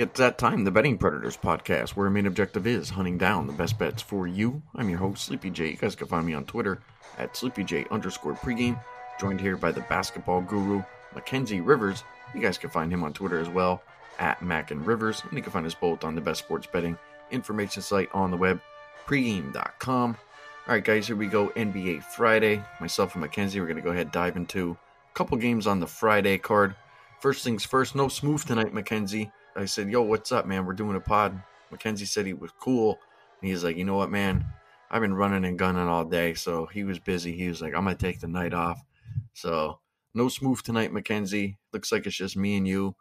It's 0.00 0.18
that 0.18 0.38
time, 0.38 0.64
the 0.64 0.70
Betting 0.70 0.96
Predators 0.96 1.36
podcast, 1.36 1.90
where 1.90 2.06
our 2.06 2.10
main 2.10 2.24
objective 2.24 2.66
is 2.66 2.88
hunting 2.88 3.18
down 3.18 3.46
the 3.46 3.52
best 3.52 3.78
bets 3.78 4.00
for 4.00 4.26
you. 4.26 4.62
I'm 4.74 4.88
your 4.88 4.98
host, 4.98 5.26
Sleepy 5.26 5.50
J. 5.50 5.72
You 5.72 5.76
guys 5.76 5.94
can 5.94 6.06
find 6.06 6.24
me 6.24 6.32
on 6.32 6.46
Twitter 6.46 6.80
at 7.18 7.34
SleepyJ 7.34 7.90
underscore 7.90 8.32
pregame, 8.32 8.82
joined 9.20 9.42
here 9.42 9.58
by 9.58 9.72
the 9.72 9.82
basketball 9.82 10.40
guru, 10.40 10.82
Mackenzie 11.14 11.60
Rivers. 11.60 12.02
You 12.34 12.40
guys 12.40 12.56
can 12.56 12.70
find 12.70 12.90
him 12.90 13.04
on 13.04 13.12
Twitter 13.12 13.38
as 13.38 13.50
well, 13.50 13.82
at 14.18 14.40
Mac 14.40 14.70
and 14.70 14.86
Rivers, 14.86 15.22
and 15.28 15.34
you 15.34 15.42
can 15.42 15.52
find 15.52 15.66
us 15.66 15.74
both 15.74 16.02
on 16.02 16.14
the 16.14 16.22
best 16.22 16.38
sports 16.38 16.66
betting 16.66 16.96
information 17.30 17.82
site 17.82 18.08
on 18.14 18.30
the 18.30 18.38
web, 18.38 18.58
pregame.com. 19.06 20.16
All 20.66 20.74
right, 20.74 20.82
guys, 20.82 21.08
here 21.08 21.16
we 21.16 21.26
go. 21.26 21.50
NBA 21.50 22.04
Friday. 22.04 22.64
Myself 22.80 23.16
and 23.16 23.20
Mackenzie, 23.20 23.60
we're 23.60 23.66
going 23.66 23.76
to 23.76 23.82
go 23.82 23.90
ahead 23.90 24.06
and 24.06 24.12
dive 24.12 24.38
into 24.38 24.78
a 25.10 25.14
couple 25.14 25.36
games 25.36 25.66
on 25.66 25.78
the 25.78 25.86
Friday 25.86 26.38
card. 26.38 26.74
First 27.20 27.44
things 27.44 27.66
first, 27.66 27.94
no 27.94 28.08
smooth 28.08 28.42
tonight, 28.46 28.72
Mackenzie. 28.72 29.30
I 29.56 29.64
said, 29.64 29.90
"Yo, 29.90 30.02
what's 30.02 30.32
up, 30.32 30.46
man? 30.46 30.66
We're 30.66 30.72
doing 30.74 30.96
a 30.96 31.00
pod." 31.00 31.42
Mackenzie 31.70 32.04
said 32.04 32.26
he 32.26 32.32
was 32.32 32.50
cool, 32.60 32.98
and 33.40 33.50
he's 33.50 33.64
like, 33.64 33.76
"You 33.76 33.84
know 33.84 33.96
what, 33.96 34.10
man? 34.10 34.44
I've 34.92 35.02
been 35.02 35.14
running 35.14 35.44
and 35.44 35.58
gunning 35.58 35.86
all 35.86 36.04
day, 36.04 36.34
so 36.34 36.66
he 36.66 36.82
was 36.82 36.98
busy. 36.98 37.32
He 37.36 37.46
was 37.46 37.62
like, 37.62 37.74
I'm 37.74 37.84
gonna 37.84 37.94
take 37.94 38.18
the 38.18 38.26
night 38.26 38.52
off. 38.52 38.82
So 39.34 39.78
no 40.14 40.28
smooth 40.28 40.62
tonight, 40.62 40.92
Mackenzie. 40.92 41.58
Looks 41.72 41.92
like 41.92 42.06
it's 42.06 42.16
just 42.16 42.36
me 42.36 42.56
and 42.56 42.66
you. 42.66 42.96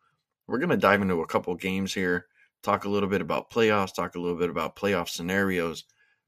We're 0.46 0.60
gonna 0.60 0.78
dive 0.78 1.02
into 1.02 1.22
a 1.22 1.28
couple 1.28 1.56
games 1.56 1.96
here, 1.96 2.28
talk 2.62 2.86
a 2.86 2.90
little 2.90 3.10
bit 3.10 3.22
about 3.22 3.50
playoffs, 3.50 3.96
talk 3.96 4.16
a 4.16 4.20
little 4.20 4.38
bit 4.38 4.52
about 4.52 4.76
playoff 4.76 5.10
scenarios. 5.10 5.86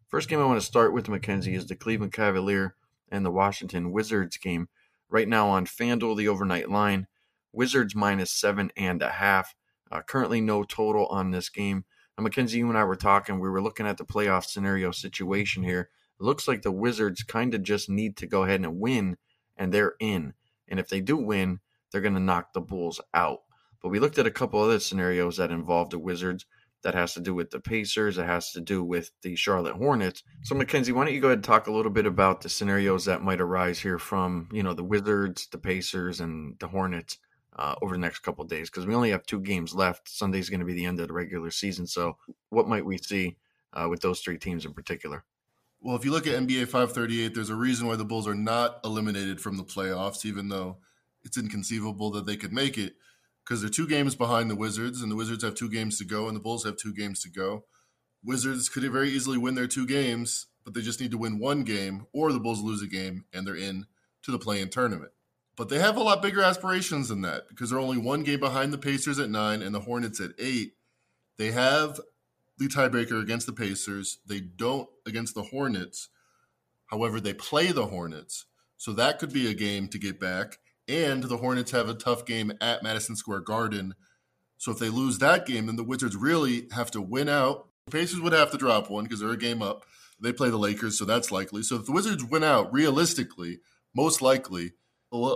First 0.07 0.29
game 0.29 0.39
I 0.39 0.45
want 0.45 0.59
to 0.59 0.65
start 0.65 0.93
with, 0.93 1.07
Mackenzie, 1.09 1.53
is 1.53 1.67
the 1.67 1.75
Cleveland 1.75 2.11
Cavalier 2.11 2.75
and 3.11 3.23
the 3.23 3.31
Washington 3.31 3.91
Wizards 3.91 4.37
game. 4.37 4.67
Right 5.09 5.27
now 5.27 5.47
on 5.47 5.67
FanDuel, 5.67 6.17
the 6.17 6.27
overnight 6.27 6.71
line, 6.71 7.05
Wizards 7.53 7.95
minus 7.95 8.31
seven 8.31 8.71
and 8.75 9.03
a 9.03 9.09
half. 9.09 9.53
Uh, 9.91 10.01
currently, 10.01 10.39
no 10.39 10.63
total 10.63 11.05
on 11.07 11.31
this 11.31 11.49
game. 11.49 11.83
Now, 12.17 12.23
Mackenzie, 12.23 12.59
you 12.59 12.69
and 12.69 12.77
I 12.77 12.83
were 12.83 12.95
talking. 12.95 13.39
We 13.39 13.49
were 13.49 13.61
looking 13.61 13.87
at 13.87 13.97
the 13.97 14.05
playoff 14.05 14.45
scenario 14.45 14.91
situation 14.91 15.63
here. 15.63 15.89
It 16.19 16.23
looks 16.23 16.47
like 16.47 16.61
the 16.61 16.71
Wizards 16.71 17.23
kind 17.23 17.53
of 17.53 17.63
just 17.63 17.89
need 17.89 18.15
to 18.17 18.27
go 18.27 18.43
ahead 18.43 18.61
and 18.61 18.79
win, 18.79 19.17
and 19.57 19.73
they're 19.73 19.95
in. 19.99 20.33
And 20.67 20.79
if 20.79 20.87
they 20.87 21.01
do 21.01 21.17
win, 21.17 21.59
they're 21.91 22.01
going 22.01 22.13
to 22.13 22.19
knock 22.19 22.53
the 22.53 22.61
Bulls 22.61 23.01
out. 23.13 23.39
But 23.81 23.89
we 23.89 23.99
looked 23.99 24.17
at 24.17 24.27
a 24.27 24.31
couple 24.31 24.61
other 24.61 24.79
scenarios 24.79 25.37
that 25.37 25.51
involve 25.51 25.89
the 25.89 25.99
Wizards. 25.99 26.45
That 26.83 26.95
has 26.95 27.13
to 27.13 27.19
do 27.19 27.35
with 27.35 27.51
the 27.51 27.59
Pacers. 27.59 28.17
It 28.17 28.25
has 28.25 28.53
to 28.53 28.59
do 28.59 28.83
with 28.83 29.11
the 29.21 29.35
Charlotte 29.35 29.75
Hornets. 29.75 30.23
So, 30.41 30.55
Mackenzie, 30.55 30.91
why 30.91 31.05
don't 31.05 31.13
you 31.13 31.21
go 31.21 31.27
ahead 31.27 31.37
and 31.37 31.43
talk 31.43 31.67
a 31.67 31.71
little 31.71 31.91
bit 31.91 32.07
about 32.07 32.41
the 32.41 32.49
scenarios 32.49 33.05
that 33.05 33.21
might 33.21 33.39
arise 33.39 33.79
here 33.79 33.99
from, 33.99 34.49
you 34.51 34.63
know, 34.63 34.73
the 34.73 34.83
Wizards, 34.83 35.47
the 35.51 35.59
Pacers, 35.59 36.21
and 36.21 36.57
the 36.59 36.67
Hornets 36.67 37.19
uh, 37.57 37.75
over 37.81 37.95
the 37.95 38.01
next 38.01 38.19
couple 38.19 38.43
days 38.45 38.69
because 38.69 38.85
we 38.85 38.95
only 38.95 39.11
have 39.11 39.25
two 39.25 39.39
games 39.39 39.73
left. 39.73 40.09
Sunday's 40.09 40.49
going 40.49 40.59
to 40.59 40.65
be 40.65 40.73
the 40.73 40.85
end 40.85 40.99
of 40.99 41.07
the 41.07 41.13
regular 41.13 41.51
season. 41.51 41.85
So, 41.87 42.17
what 42.49 42.67
might 42.67 42.85
we 42.85 42.97
see 42.97 43.37
uh, 43.73 43.87
with 43.89 44.01
those 44.01 44.21
three 44.21 44.37
teams 44.37 44.65
in 44.65 44.73
particular? 44.73 45.23
Well, 45.81 45.95
if 45.95 46.05
you 46.05 46.11
look 46.11 46.27
at 46.27 46.35
NBA 46.35 46.65
538, 46.65 47.33
there's 47.33 47.49
a 47.49 47.55
reason 47.55 47.87
why 47.87 47.95
the 47.95 48.05
Bulls 48.05 48.27
are 48.27 48.35
not 48.35 48.79
eliminated 48.83 49.41
from 49.41 49.57
the 49.57 49.63
playoffs, 49.63 50.25
even 50.25 50.47
though 50.49 50.77
it's 51.23 51.37
inconceivable 51.37 52.11
that 52.11 52.25
they 52.25 52.37
could 52.37 52.53
make 52.53 52.77
it, 52.77 52.93
because 53.43 53.61
they're 53.61 53.69
two 53.69 53.87
games 53.87 54.15
behind 54.15 54.49
the 54.49 54.55
Wizards, 54.55 55.01
and 55.01 55.11
the 55.11 55.15
Wizards 55.15 55.43
have 55.43 55.55
two 55.55 55.69
games 55.69 55.97
to 55.97 56.05
go, 56.05 56.27
and 56.27 56.35
the 56.35 56.41
Bulls 56.41 56.63
have 56.65 56.77
two 56.77 56.93
games 56.93 57.21
to 57.23 57.29
go. 57.29 57.65
Wizards 58.23 58.69
could 58.69 58.83
very 58.91 59.09
easily 59.09 59.39
win 59.39 59.55
their 59.55 59.67
two 59.67 59.87
games, 59.87 60.45
but 60.63 60.75
they 60.75 60.81
just 60.81 61.01
need 61.01 61.11
to 61.11 61.17
win 61.17 61.39
one 61.39 61.63
game, 61.63 62.05
or 62.13 62.31
the 62.31 62.39
Bulls 62.39 62.61
lose 62.61 62.83
a 62.83 62.87
game, 62.87 63.25
and 63.33 63.45
they're 63.45 63.55
in 63.55 63.85
to 64.21 64.31
the 64.31 64.37
play-in 64.37 64.69
tournament. 64.69 65.11
But 65.57 65.69
they 65.69 65.79
have 65.79 65.97
a 65.97 66.03
lot 66.03 66.21
bigger 66.21 66.41
aspirations 66.41 67.09
than 67.09 67.21
that 67.21 67.49
because 67.49 67.69
they're 67.69 67.79
only 67.79 67.97
one 67.97 68.23
game 68.23 68.39
behind 68.39 68.71
the 68.71 68.77
Pacers 68.77 69.19
at 69.19 69.29
nine 69.29 69.61
and 69.61 69.75
the 69.75 69.81
Hornets 69.81 70.19
at 70.19 70.31
eight. 70.39 70.73
They 71.37 71.51
have 71.51 71.99
the 72.57 72.67
tiebreaker 72.67 73.21
against 73.21 73.47
the 73.47 73.53
Pacers. 73.53 74.19
They 74.25 74.39
don't 74.39 74.89
against 75.05 75.35
the 75.35 75.43
Hornets. 75.43 76.09
However, 76.87 77.19
they 77.19 77.33
play 77.33 77.71
the 77.71 77.87
Hornets. 77.87 78.45
So 78.77 78.93
that 78.93 79.19
could 79.19 79.33
be 79.33 79.49
a 79.49 79.53
game 79.53 79.87
to 79.89 79.99
get 79.99 80.19
back. 80.19 80.57
And 80.87 81.23
the 81.23 81.37
Hornets 81.37 81.71
have 81.71 81.89
a 81.89 81.93
tough 81.93 82.25
game 82.25 82.51
at 82.61 82.83
Madison 82.83 83.15
Square 83.15 83.41
Garden. 83.41 83.93
So 84.57 84.71
if 84.71 84.79
they 84.79 84.89
lose 84.89 85.19
that 85.19 85.45
game, 85.45 85.67
then 85.67 85.75
the 85.75 85.83
Wizards 85.83 86.15
really 86.15 86.67
have 86.71 86.91
to 86.91 87.01
win 87.01 87.29
out. 87.29 87.67
The 87.85 87.91
Pacers 87.91 88.19
would 88.19 88.33
have 88.33 88.51
to 88.51 88.57
drop 88.57 88.89
one 88.89 89.05
because 89.05 89.19
they're 89.19 89.29
a 89.29 89.37
game 89.37 89.61
up. 89.61 89.85
They 90.19 90.33
play 90.33 90.49
the 90.49 90.57
Lakers, 90.57 90.99
so 90.99 91.05
that's 91.05 91.31
likely. 91.31 91.63
So 91.63 91.77
if 91.77 91.85
the 91.85 91.91
Wizards 91.91 92.23
win 92.23 92.43
out, 92.43 92.71
realistically, 92.71 93.59
most 93.95 94.21
likely, 94.21 94.73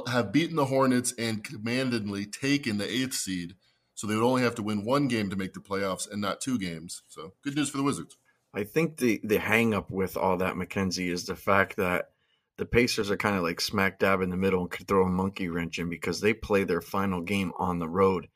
have 0.08 0.32
beaten 0.32 0.56
the 0.56 0.66
Hornets 0.66 1.14
and 1.18 1.44
commandingly 1.44 2.26
taken 2.26 2.78
the 2.78 2.90
eighth 2.90 3.14
seed. 3.14 3.56
So 3.94 4.08
they 4.08 4.16
would 4.16 4.26
only 4.26 4.42
have 4.42 4.56
to 4.56 4.64
win 4.64 4.84
one 4.84 5.08
game 5.08 5.30
to 5.30 5.36
make 5.36 5.54
the 5.54 5.62
playoffs 5.62 6.10
and 6.10 6.22
not 6.22 6.42
two 6.42 6.60
games. 6.60 7.04
So 7.08 7.34
good 7.44 7.56
news 7.56 7.70
for 7.70 7.78
the 7.78 7.84
Wizards. 7.84 8.18
I 8.54 8.64
think 8.64 8.98
the 8.98 9.20
the 9.24 9.40
hang 9.40 9.74
up 9.74 9.90
with 9.92 10.16
all 10.16 10.38
that, 10.38 10.58
Mackenzie 10.58 11.10
is 11.10 11.26
the 11.26 11.36
fact 11.36 11.78
that 11.78 12.12
the 12.58 12.66
Pacers 12.66 13.12
are 13.12 13.18
kind 13.18 13.36
of 13.36 13.44
like 13.44 13.60
smack 13.60 14.00
dab 14.00 14.22
in 14.22 14.30
the 14.30 14.38
middle 14.38 14.62
and 14.62 14.72
could 14.72 14.88
throw 14.88 15.06
a 15.06 15.10
monkey 15.10 15.50
wrench 15.50 15.78
in 15.78 15.90
because 15.90 16.22
they 16.22 16.34
play 16.34 16.64
their 16.64 16.82
final 16.82 17.22
game 17.22 17.52
on 17.58 17.80
the 17.80 17.88
road 17.88 18.28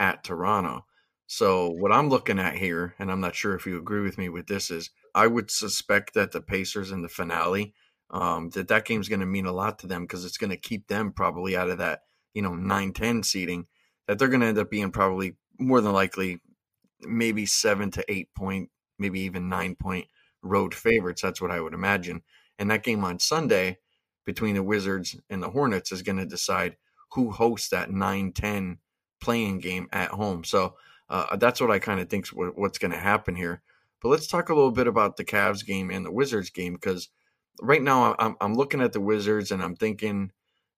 at 0.00 0.24
Toronto. 0.24 0.84
So 1.26 1.68
what 1.68 1.92
I'm 1.92 2.08
looking 2.08 2.38
at 2.38 2.56
here, 2.56 2.94
and 2.98 3.10
I'm 3.10 3.20
not 3.20 3.36
sure 3.36 3.54
if 3.54 3.66
you 3.66 3.78
agree 3.78 4.00
with 4.00 4.18
me 4.18 4.28
with 4.28 4.46
this, 4.46 4.70
is 4.70 4.90
I 5.14 5.26
would 5.26 5.50
suspect 5.50 6.14
that 6.14 6.32
the 6.32 6.40
Pacers 6.40 6.90
in 6.90 7.02
the 7.02 7.08
finale 7.08 7.74
um, 8.10 8.50
that 8.50 8.68
that 8.68 8.84
game's 8.84 9.08
going 9.08 9.20
to 9.20 9.26
mean 9.26 9.46
a 9.46 9.52
lot 9.52 9.78
to 9.80 9.86
them 9.86 10.02
because 10.02 10.24
it's 10.24 10.38
going 10.38 10.50
to 10.50 10.56
keep 10.56 10.88
them 10.88 11.12
probably 11.12 11.56
out 11.56 11.70
of 11.70 11.78
that 11.78 12.02
you 12.34 12.42
know 12.42 12.50
9-10 12.50 13.24
seating 13.24 13.66
that 14.06 14.18
they're 14.18 14.28
going 14.28 14.40
to 14.40 14.46
end 14.46 14.58
up 14.58 14.70
being 14.70 14.90
probably 14.90 15.36
more 15.58 15.80
than 15.80 15.92
likely 15.92 16.40
maybe 17.02 17.46
seven 17.46 17.90
to 17.90 18.04
eight 18.08 18.32
point 18.34 18.70
maybe 18.98 19.20
even 19.20 19.48
nine 19.48 19.74
point 19.74 20.06
road 20.42 20.74
favorites 20.74 21.22
that's 21.22 21.40
what 21.40 21.50
i 21.50 21.60
would 21.60 21.74
imagine. 21.74 22.22
And 22.58 22.70
that 22.70 22.82
game 22.82 23.04
on 23.04 23.18
sunday 23.18 23.78
between 24.24 24.54
the 24.54 24.62
wizards 24.62 25.16
and 25.30 25.42
the 25.42 25.50
hornets 25.50 25.92
is 25.92 26.02
going 26.02 26.18
to 26.18 26.26
decide 26.26 26.76
who 27.12 27.30
hosts 27.30 27.70
that 27.70 27.88
9-10 27.88 28.76
play-in 29.20 29.58
game 29.58 29.88
at 29.90 30.10
home. 30.10 30.44
So 30.44 30.74
uh, 31.08 31.36
that's 31.36 31.60
what 31.60 31.70
i 31.70 31.78
kind 31.78 32.00
of 32.00 32.10
think 32.10 32.26
what's 32.28 32.78
going 32.78 32.90
to 32.90 32.98
happen 32.98 33.34
here. 33.34 33.62
But 34.02 34.10
let's 34.10 34.26
talk 34.26 34.48
a 34.48 34.54
little 34.54 34.70
bit 34.70 34.86
about 34.86 35.16
the 35.16 35.24
Cavs 35.24 35.64
game 35.64 35.90
and 35.90 36.04
the 36.04 36.12
Wizards 36.12 36.50
game 36.50 36.74
because 36.74 37.08
right 37.60 37.82
now 37.82 38.14
I'm 38.18 38.36
I'm 38.40 38.54
looking 38.54 38.80
at 38.80 38.92
the 38.92 39.00
Wizards 39.00 39.50
and 39.50 39.62
I'm 39.62 39.76
thinking 39.76 40.32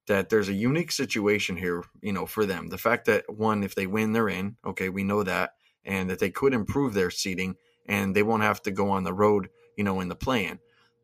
that 0.07 0.29
there's 0.29 0.49
a 0.49 0.55
unique 0.55 0.93
situation 0.93 1.57
here, 1.57 1.85
you 2.03 2.13
know, 2.13 2.27
for 2.27 2.45
them. 2.47 2.69
The 2.69 2.79
fact 2.79 3.05
that 3.07 3.25
one, 3.33 3.63
if 3.63 3.75
they 3.75 3.87
win, 3.87 4.13
they're 4.13 4.29
in. 4.29 4.57
Okay, 4.65 4.89
we 4.89 5.05
know 5.05 5.23
that, 5.23 5.55
and 5.85 6.11
that 6.11 6.19
they 6.19 6.31
could 6.31 6.53
improve 6.53 6.95
their 6.95 7.11
seating 7.11 7.57
and 7.87 8.15
they 8.15 8.23
won't 8.23 8.43
have 8.43 8.63
to 8.63 8.71
go 8.71 8.91
on 8.91 9.05
the 9.05 9.13
road, 9.13 9.49
you 9.77 9.85
know, 9.85 10.01
in 10.01 10.09
the 10.09 10.15
plan. 10.15 10.59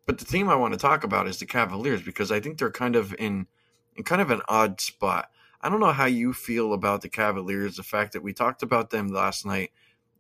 But 0.07 0.19
the 0.19 0.25
team 0.25 0.49
I 0.49 0.55
want 0.55 0.73
to 0.73 0.79
talk 0.79 1.05
about 1.05 1.27
is 1.27 1.39
the 1.39 1.47
Cavaliers 1.47 2.03
because 2.03 2.31
I 2.31 2.41
think 2.41 2.59
they're 2.59 2.71
kind 2.71 2.97
of 2.97 3.15
in 3.19 3.47
in 3.97 4.05
kind 4.05 4.23
of 4.23 4.31
an 4.31 4.43
odd 4.49 4.81
spot. 4.81 5.31
I 5.61 5.69
don't 5.69 5.81
know 5.81 5.93
how 5.93 6.07
you 6.07 6.33
feel 6.33 6.73
about 6.73 7.03
the 7.03 7.09
Cavaliers. 7.09 7.77
The 7.77 7.83
fact 7.83 8.13
that 8.13 8.23
we 8.23 8.33
talked 8.33 8.63
about 8.63 8.91
them 8.91 9.09
last 9.09 9.45
night, 9.45 9.71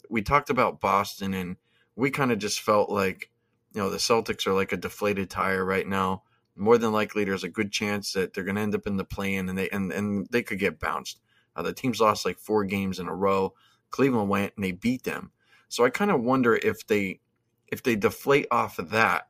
we 0.08 0.22
talked 0.22 0.50
about 0.50 0.80
Boston, 0.80 1.34
and 1.34 1.56
we 1.94 2.10
kind 2.10 2.32
of 2.32 2.38
just 2.38 2.60
felt 2.60 2.90
like 2.90 3.30
you 3.76 3.82
know 3.82 3.90
the 3.90 3.98
Celtics 3.98 4.46
are 4.46 4.54
like 4.54 4.72
a 4.72 4.76
deflated 4.78 5.28
tire 5.28 5.62
right 5.62 5.86
now. 5.86 6.22
More 6.56 6.78
than 6.78 6.92
likely, 6.92 7.24
there's 7.24 7.44
a 7.44 7.50
good 7.50 7.70
chance 7.70 8.14
that 8.14 8.32
they're 8.32 8.42
going 8.42 8.56
to 8.56 8.62
end 8.62 8.74
up 8.74 8.86
in 8.86 8.96
the 8.96 9.04
play-in, 9.04 9.50
and 9.50 9.58
they 9.58 9.68
and 9.68 9.92
and 9.92 10.26
they 10.30 10.42
could 10.42 10.58
get 10.58 10.80
bounced. 10.80 11.20
Uh, 11.54 11.62
the 11.62 11.74
team's 11.74 12.00
lost 12.00 12.24
like 12.24 12.38
four 12.38 12.64
games 12.64 12.98
in 12.98 13.06
a 13.06 13.14
row. 13.14 13.52
Cleveland 13.90 14.30
went 14.30 14.54
and 14.56 14.64
they 14.64 14.72
beat 14.72 15.04
them. 15.04 15.30
So 15.68 15.84
I 15.84 15.90
kind 15.90 16.10
of 16.10 16.22
wonder 16.22 16.56
if 16.56 16.86
they 16.86 17.20
if 17.66 17.82
they 17.82 17.96
deflate 17.96 18.46
off 18.50 18.78
of 18.78 18.88
that, 18.90 19.28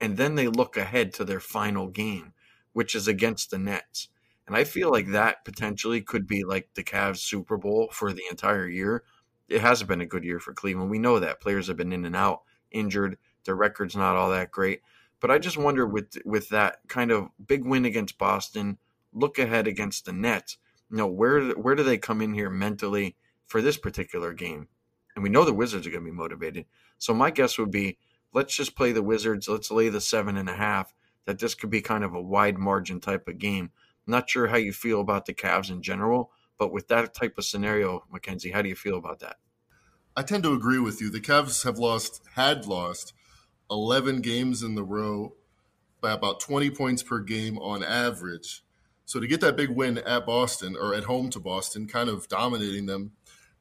and 0.00 0.16
then 0.16 0.36
they 0.36 0.48
look 0.48 0.78
ahead 0.78 1.12
to 1.14 1.24
their 1.24 1.40
final 1.40 1.88
game, 1.88 2.32
which 2.72 2.94
is 2.94 3.06
against 3.06 3.50
the 3.50 3.58
Nets. 3.58 4.08
And 4.46 4.56
I 4.56 4.64
feel 4.64 4.90
like 4.90 5.08
that 5.08 5.44
potentially 5.44 6.00
could 6.00 6.26
be 6.26 6.44
like 6.44 6.70
the 6.74 6.82
Cavs 6.82 7.18
Super 7.18 7.58
Bowl 7.58 7.90
for 7.92 8.14
the 8.14 8.24
entire 8.30 8.66
year. 8.66 9.04
It 9.50 9.60
hasn't 9.60 9.88
been 9.88 10.00
a 10.00 10.06
good 10.06 10.24
year 10.24 10.40
for 10.40 10.54
Cleveland. 10.54 10.90
We 10.90 10.98
know 10.98 11.18
that 11.18 11.42
players 11.42 11.66
have 11.68 11.76
been 11.76 11.92
in 11.92 12.06
and 12.06 12.16
out, 12.16 12.40
injured. 12.70 13.18
Their 13.44 13.56
record's 13.56 13.96
not 13.96 14.16
all 14.16 14.30
that 14.30 14.50
great. 14.50 14.82
But 15.20 15.30
I 15.30 15.38
just 15.38 15.56
wonder 15.56 15.86
with 15.86 16.18
with 16.24 16.48
that 16.48 16.80
kind 16.88 17.10
of 17.10 17.28
big 17.46 17.64
win 17.64 17.84
against 17.84 18.18
Boston, 18.18 18.78
look 19.12 19.38
ahead 19.38 19.66
against 19.66 20.04
the 20.04 20.12
Nets. 20.12 20.58
You 20.90 20.96
know, 20.96 21.06
where 21.06 21.50
where 21.52 21.74
do 21.74 21.82
they 21.84 21.98
come 21.98 22.20
in 22.20 22.34
here 22.34 22.50
mentally 22.50 23.16
for 23.46 23.62
this 23.62 23.76
particular 23.76 24.32
game? 24.32 24.68
And 25.14 25.22
we 25.22 25.30
know 25.30 25.44
the 25.44 25.52
Wizards 25.52 25.86
are 25.86 25.90
going 25.90 26.04
to 26.04 26.10
be 26.10 26.16
motivated. 26.16 26.66
So 26.98 27.14
my 27.14 27.30
guess 27.30 27.56
would 27.58 27.70
be 27.70 27.98
let's 28.32 28.56
just 28.56 28.74
play 28.74 28.92
the 28.92 29.02
Wizards. 29.02 29.48
Let's 29.48 29.70
lay 29.70 29.88
the 29.88 30.00
seven 30.00 30.36
and 30.36 30.48
a 30.48 30.56
half. 30.56 30.92
That 31.26 31.38
this 31.38 31.54
could 31.54 31.70
be 31.70 31.82
kind 31.82 32.02
of 32.02 32.14
a 32.14 32.20
wide 32.20 32.58
margin 32.58 32.98
type 32.98 33.28
of 33.28 33.38
game. 33.38 33.70
Not 34.06 34.28
sure 34.28 34.48
how 34.48 34.56
you 34.56 34.72
feel 34.72 35.00
about 35.00 35.26
the 35.26 35.34
Cavs 35.34 35.70
in 35.70 35.82
general, 35.82 36.32
but 36.58 36.72
with 36.72 36.88
that 36.88 37.14
type 37.14 37.38
of 37.38 37.44
scenario, 37.44 38.04
Mackenzie, 38.10 38.50
how 38.50 38.62
do 38.62 38.68
you 38.68 38.74
feel 38.74 38.98
about 38.98 39.20
that? 39.20 39.36
I 40.16 40.22
tend 40.22 40.42
to 40.42 40.52
agree 40.52 40.80
with 40.80 41.00
you. 41.00 41.10
The 41.10 41.20
Cavs 41.20 41.64
have 41.64 41.78
lost, 41.78 42.22
had 42.34 42.66
lost 42.66 43.14
11 43.72 44.20
games 44.20 44.62
in 44.62 44.74
the 44.74 44.84
row 44.84 45.34
by 46.00 46.12
about 46.12 46.40
20 46.40 46.70
points 46.70 47.02
per 47.02 47.20
game 47.20 47.58
on 47.58 47.82
average. 47.82 48.62
So 49.04 49.18
to 49.18 49.26
get 49.26 49.40
that 49.40 49.56
big 49.56 49.70
win 49.70 49.98
at 49.98 50.26
Boston 50.26 50.76
or 50.78 50.94
at 50.94 51.04
home 51.04 51.30
to 51.30 51.40
Boston, 51.40 51.86
kind 51.86 52.08
of 52.08 52.28
dominating 52.28 52.86
them, 52.86 53.12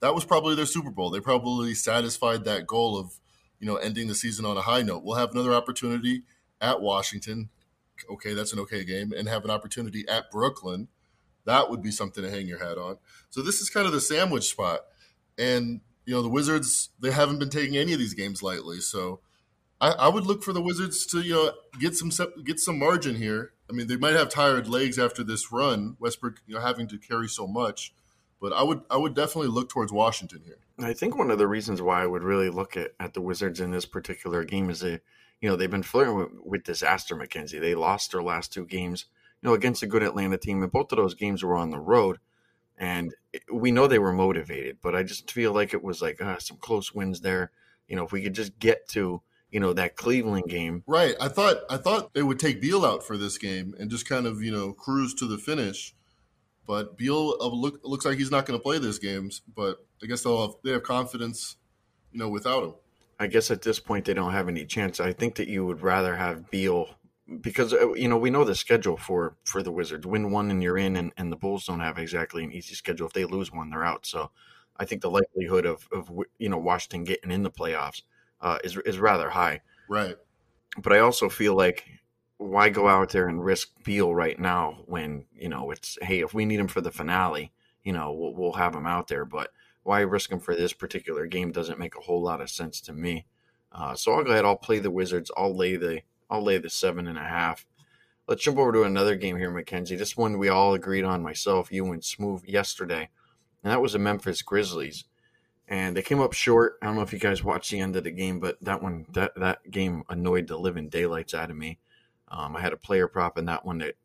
that 0.01 0.13
was 0.13 0.25
probably 0.25 0.55
their 0.55 0.65
Super 0.65 0.91
Bowl. 0.91 1.09
They 1.09 1.19
probably 1.19 1.73
satisfied 1.73 2.43
that 2.43 2.67
goal 2.67 2.97
of, 2.97 3.19
you 3.59 3.67
know, 3.67 3.77
ending 3.77 4.07
the 4.07 4.15
season 4.15 4.45
on 4.45 4.57
a 4.57 4.61
high 4.61 4.81
note. 4.81 5.03
We'll 5.03 5.15
have 5.15 5.31
another 5.31 5.53
opportunity 5.53 6.23
at 6.59 6.81
Washington. 6.81 7.49
Okay, 8.09 8.33
that's 8.33 8.51
an 8.51 8.59
okay 8.59 8.83
game, 8.83 9.13
and 9.15 9.27
have 9.27 9.45
an 9.45 9.51
opportunity 9.51 10.07
at 10.07 10.31
Brooklyn. 10.31 10.87
That 11.45 11.69
would 11.69 11.81
be 11.81 11.91
something 11.91 12.23
to 12.23 12.31
hang 12.31 12.47
your 12.47 12.59
hat 12.59 12.77
on. 12.77 12.97
So 13.29 13.41
this 13.41 13.61
is 13.61 13.69
kind 13.69 13.85
of 13.85 13.93
the 13.93 14.01
sandwich 14.01 14.49
spot, 14.49 14.81
and 15.37 15.81
you 16.05 16.15
know 16.15 16.23
the 16.23 16.29
Wizards 16.29 16.89
they 16.99 17.11
haven't 17.11 17.37
been 17.39 17.49
taking 17.49 17.77
any 17.77 17.93
of 17.93 17.99
these 17.99 18.15
games 18.15 18.41
lightly. 18.41 18.79
So 18.79 19.21
I, 19.81 19.91
I 19.93 20.07
would 20.07 20.25
look 20.25 20.43
for 20.43 20.53
the 20.53 20.61
Wizards 20.61 21.05
to 21.07 21.21
you 21.21 21.33
know 21.33 21.51
get 21.79 21.95
some 21.95 22.11
get 22.45 22.59
some 22.59 22.79
margin 22.79 23.15
here. 23.15 23.53
I 23.69 23.73
mean 23.73 23.87
they 23.87 23.97
might 23.97 24.13
have 24.13 24.29
tired 24.29 24.67
legs 24.67 24.99
after 24.99 25.23
this 25.23 25.51
run, 25.51 25.97
Westbrook 25.99 26.41
you 26.45 26.55
know 26.55 26.61
having 26.61 26.87
to 26.87 26.97
carry 26.97 27.27
so 27.27 27.47
much, 27.47 27.93
but 28.39 28.53
I 28.53 28.63
would 28.63 28.81
I 28.89 28.97
would 28.97 29.15
definitely 29.15 29.49
look 29.49 29.69
towards 29.69 29.91
Washington 29.91 30.43
here. 30.45 30.59
I 30.79 30.93
think 30.93 31.17
one 31.17 31.31
of 31.31 31.37
the 31.37 31.47
reasons 31.47 31.81
why 31.81 32.01
I 32.01 32.07
would 32.07 32.23
really 32.23 32.49
look 32.49 32.77
at, 32.77 32.91
at 32.99 33.13
the 33.13 33.21
Wizards 33.21 33.59
in 33.59 33.71
this 33.71 33.85
particular 33.85 34.43
game 34.43 34.69
is 34.69 34.79
they, 34.79 34.99
you 35.39 35.49
know, 35.49 35.55
they've 35.55 35.69
been 35.69 35.83
flirting 35.83 36.15
with, 36.15 36.29
with 36.43 36.63
disaster, 36.63 37.15
Mackenzie. 37.15 37.59
They 37.59 37.75
lost 37.75 38.11
their 38.11 38.23
last 38.23 38.51
two 38.51 38.65
games, 38.65 39.05
you 39.41 39.49
know, 39.49 39.53
against 39.53 39.83
a 39.83 39.87
good 39.87 40.03
Atlanta 40.03 40.37
team, 40.37 40.63
and 40.63 40.71
both 40.71 40.91
of 40.91 40.97
those 40.97 41.13
games 41.13 41.43
were 41.43 41.55
on 41.55 41.69
the 41.69 41.79
road. 41.79 42.17
And 42.77 43.13
we 43.51 43.71
know 43.71 43.85
they 43.85 43.99
were 43.99 44.13
motivated, 44.13 44.77
but 44.81 44.95
I 44.95 45.03
just 45.03 45.29
feel 45.29 45.53
like 45.53 45.73
it 45.73 45.83
was 45.83 46.01
like 46.01 46.19
uh, 46.19 46.39
some 46.39 46.57
close 46.57 46.93
wins 46.93 47.21
there. 47.21 47.51
You 47.87 47.95
know, 47.95 48.05
if 48.05 48.11
we 48.11 48.23
could 48.23 48.33
just 48.33 48.57
get 48.57 48.87
to 48.89 49.21
you 49.51 49.59
know 49.59 49.73
that 49.73 49.95
Cleveland 49.95 50.45
game. 50.47 50.83
Right. 50.87 51.15
I 51.19 51.27
thought 51.27 51.57
I 51.69 51.77
thought 51.77 52.13
they 52.13 52.23
would 52.23 52.39
take 52.39 52.61
Beal 52.61 52.85
out 52.85 53.05
for 53.05 53.17
this 53.17 53.37
game 53.37 53.75
and 53.77 53.91
just 53.91 54.07
kind 54.07 54.25
of 54.25 54.41
you 54.41 54.51
know 54.51 54.73
cruise 54.73 55.13
to 55.15 55.27
the 55.27 55.37
finish. 55.37 55.93
But 56.65 56.97
Beal 56.97 57.35
uh, 57.39 57.47
look, 57.47 57.81
looks 57.83 58.05
like 58.05 58.17
he's 58.17 58.31
not 58.31 58.45
going 58.45 58.57
to 58.57 58.63
play 58.63 58.77
this 58.79 58.97
games. 58.97 59.41
But 59.55 59.85
I 60.01 60.07
guess 60.07 60.23
they'll 60.23 60.47
have, 60.47 60.55
they 60.63 60.71
have 60.71 60.83
confidence, 60.83 61.57
you 62.11 62.19
know, 62.19 62.29
without 62.29 62.63
him. 62.63 62.73
I 63.19 63.27
guess 63.27 63.51
at 63.51 63.61
this 63.61 63.79
point 63.79 64.05
they 64.05 64.13
don't 64.13 64.31
have 64.31 64.47
any 64.47 64.65
chance. 64.65 64.99
I 64.99 65.13
think 65.13 65.35
that 65.35 65.47
you 65.47 65.65
would 65.65 65.81
rather 65.81 66.15
have 66.15 66.49
Beal 66.49 66.87
because 67.41 67.73
uh, 67.73 67.93
you 67.93 68.07
know 68.07 68.17
we 68.17 68.29
know 68.29 68.45
the 68.45 68.55
schedule 68.55 68.95
for 68.95 69.35
for 69.43 69.61
the 69.61 69.71
Wizards. 69.71 70.07
Win 70.07 70.31
one 70.31 70.49
and 70.49 70.63
you're 70.63 70.77
in, 70.77 70.95
and, 70.95 71.11
and 71.17 71.29
the 71.29 71.35
Bulls 71.35 71.65
don't 71.65 71.81
have 71.81 71.97
exactly 71.97 72.43
an 72.45 72.53
easy 72.53 72.73
schedule. 72.73 73.07
If 73.07 73.13
they 73.13 73.25
lose 73.25 73.51
one, 73.51 73.69
they're 73.69 73.83
out. 73.83 74.05
So 74.05 74.31
I 74.77 74.85
think 74.85 75.01
the 75.01 75.11
likelihood 75.11 75.65
of 75.65 75.89
of 75.91 76.09
you 76.39 76.47
know 76.47 76.57
Washington 76.57 77.03
getting 77.03 77.31
in 77.31 77.43
the 77.43 77.51
playoffs 77.51 78.03
uh, 78.41 78.57
is 78.63 78.77
is 78.85 78.99
rather 78.99 79.29
high. 79.29 79.61
Right. 79.89 80.15
But 80.77 80.93
I 80.93 80.99
also 80.99 81.29
feel 81.29 81.55
like 81.55 81.85
why 82.37 82.69
go 82.69 82.87
out 82.87 83.09
there 83.09 83.27
and 83.27 83.43
risk 83.43 83.69
Beal 83.83 84.15
right 84.15 84.39
now 84.39 84.79
when 84.85 85.25
you 85.33 85.49
know 85.49 85.71
it's 85.71 85.97
hey 86.01 86.21
if 86.21 86.33
we 86.33 86.45
need 86.45 86.59
him 86.59 86.67
for 86.67 86.81
the 86.81 86.91
finale, 86.91 87.51
you 87.83 87.93
know 87.93 88.11
we'll, 88.13 88.33
we'll 88.33 88.53
have 88.53 88.75
him 88.75 88.87
out 88.87 89.07
there. 89.07 89.25
But 89.25 89.51
why 89.83 90.01
risk 90.01 90.31
him 90.31 90.39
for 90.39 90.55
this 90.55 90.73
particular 90.73 91.27
game 91.27 91.51
doesn't 91.51 91.79
make 91.79 91.95
a 91.95 92.01
whole 92.01 92.21
lot 92.21 92.41
of 92.41 92.49
sense 92.49 92.81
to 92.81 92.93
me. 92.93 93.25
Uh, 93.71 93.95
so 93.95 94.13
I'll 94.13 94.23
go 94.23 94.31
ahead. 94.31 94.45
I'll 94.45 94.57
play 94.57 94.79
the 94.79 94.91
Wizards. 94.91 95.31
I'll 95.37 95.55
lay 95.55 95.75
the 95.75 96.01
I'll 96.29 96.43
lay 96.43 96.57
the 96.57 96.69
seven 96.69 97.07
and 97.07 97.17
a 97.17 97.23
half. 97.23 97.65
Let's 98.27 98.43
jump 98.43 98.57
over 98.57 98.71
to 98.71 98.83
another 98.83 99.15
game 99.15 99.37
here, 99.37 99.51
Mackenzie. 99.51 99.95
This 99.95 100.15
one 100.15 100.37
we 100.37 100.49
all 100.49 100.73
agreed 100.73 101.03
on. 101.03 101.23
Myself, 101.23 101.71
you, 101.71 101.91
and 101.91 102.03
Smooth 102.03 102.43
yesterday, 102.45 103.09
and 103.63 103.71
that 103.71 103.81
was 103.81 103.93
the 103.93 103.99
Memphis 103.99 104.41
Grizzlies 104.41 105.03
and 105.71 105.95
they 105.95 106.01
came 106.01 106.19
up 106.19 106.33
short. 106.33 106.77
I 106.81 106.85
don't 106.85 106.95
know 106.95 107.01
if 107.01 107.13
you 107.13 107.17
guys 107.17 107.45
watched 107.45 107.71
the 107.71 107.79
end 107.79 107.95
of 107.95 108.03
the 108.03 108.11
game, 108.11 108.41
but 108.41 108.57
that 108.61 108.83
one 108.83 109.05
that 109.13 109.31
that 109.37 109.71
game 109.71 110.03
annoyed 110.09 110.47
the 110.47 110.57
living 110.57 110.89
daylights 110.89 111.33
out 111.33 111.49
of 111.49 111.55
me. 111.55 111.79
Um, 112.27 112.57
I 112.57 112.61
had 112.61 112.73
a 112.73 112.77
player 112.77 113.07
prop 113.07 113.37
in 113.37 113.45
that 113.45 113.65
one 113.65 113.77
that 113.77 113.95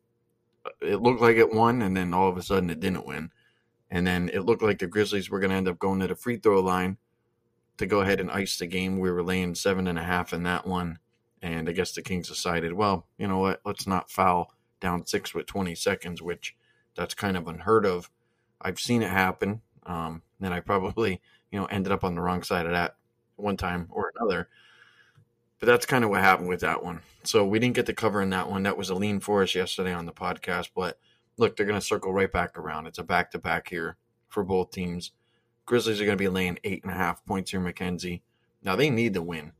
uh, 0.65 0.69
it 0.81 1.01
looked 1.01 1.21
like 1.21 1.35
it 1.35 1.53
won, 1.53 1.81
and 1.81 1.95
then 1.95 2.13
all 2.13 2.29
of 2.29 2.37
a 2.37 2.41
sudden 2.41 2.69
it 2.69 2.79
didn't 2.79 3.05
win, 3.05 3.31
and 3.91 4.07
then 4.07 4.29
it 4.33 4.45
looked 4.45 4.63
like 4.63 4.79
the 4.79 4.87
Grizzlies 4.87 5.29
were 5.29 5.41
going 5.41 5.49
to 5.49 5.57
end 5.57 5.67
up 5.67 5.77
going 5.77 5.99
to 5.99 6.07
the 6.07 6.15
free 6.15 6.37
throw 6.37 6.61
line 6.61 6.97
to 7.75 7.85
go 7.85 7.99
ahead 7.99 8.21
and 8.21 8.31
ice 8.31 8.57
the 8.57 8.65
game. 8.65 8.97
We 8.97 9.11
were 9.11 9.21
laying 9.21 9.53
seven 9.53 9.87
and 9.87 9.99
a 9.99 10.03
half 10.03 10.31
in 10.31 10.43
that 10.43 10.65
one, 10.65 10.99
and 11.41 11.67
I 11.67 11.73
guess 11.73 11.91
the 11.91 12.01
Kings 12.01 12.29
decided, 12.29 12.71
well, 12.71 13.07
you 13.17 13.27
know 13.27 13.39
what, 13.39 13.59
let's 13.65 13.85
not 13.85 14.09
foul 14.09 14.53
down 14.79 15.05
six 15.05 15.33
with 15.33 15.47
20 15.47 15.75
seconds, 15.75 16.21
which 16.21 16.55
that's 16.95 17.13
kind 17.13 17.35
of 17.35 17.45
unheard 17.45 17.85
of. 17.85 18.09
I've 18.61 18.79
seen 18.79 19.01
it 19.01 19.09
happen, 19.09 19.61
um, 19.85 20.21
and 20.41 20.53
I 20.53 20.61
probably 20.61 21.19
you 21.51 21.59
know, 21.59 21.65
ended 21.65 21.91
up 21.91 22.03
on 22.03 22.15
the 22.15 22.21
wrong 22.21 22.43
side 22.43 22.65
of 22.65 22.71
that 22.71 22.95
one 23.35 23.57
time 23.57 23.87
or 23.89 24.11
another. 24.15 24.49
But 25.59 25.67
that's 25.67 25.85
kind 25.85 26.03
of 26.03 26.09
what 26.09 26.21
happened 26.21 26.49
with 26.49 26.61
that 26.61 26.83
one. 26.83 27.01
So 27.23 27.45
we 27.45 27.59
didn't 27.59 27.75
get 27.75 27.87
to 27.87 27.93
cover 27.93 28.21
in 28.21 28.29
that 28.29 28.49
one. 28.49 28.63
That 28.63 28.77
was 28.77 28.89
a 28.89 28.95
lean 28.95 29.19
for 29.19 29.43
us 29.43 29.55
yesterday 29.55 29.93
on 29.93 30.05
the 30.05 30.11
podcast. 30.11 30.69
But 30.75 30.99
look, 31.37 31.55
they're 31.55 31.65
going 31.65 31.79
to 31.79 31.85
circle 31.85 32.13
right 32.13 32.31
back 32.31 32.57
around. 32.57 32.87
It's 32.87 32.99
a 32.99 33.03
back 33.03 33.31
to 33.31 33.39
back 33.39 33.69
here 33.69 33.97
for 34.27 34.43
both 34.43 34.71
teams. 34.71 35.11
Grizzlies 35.65 35.99
are 35.99 36.05
going 36.05 36.17
to 36.17 36.23
be 36.23 36.29
laying 36.29 36.59
eight 36.63 36.83
and 36.83 36.91
a 36.91 36.95
half 36.95 37.25
points 37.25 37.51
here, 37.51 37.59
Mackenzie. 37.59 38.23
Now 38.63 38.75
they 38.75 38.89
need 38.89 39.13
to 39.15 39.21
win. 39.21 39.53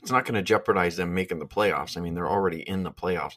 It's 0.00 0.10
not 0.10 0.24
going 0.24 0.34
to 0.34 0.42
jeopardize 0.42 0.96
them 0.96 1.14
making 1.14 1.38
the 1.38 1.46
playoffs. 1.46 1.96
I 1.96 2.00
mean, 2.00 2.14
they're 2.14 2.28
already 2.28 2.60
in 2.60 2.82
the 2.82 2.92
playoffs, 2.92 3.36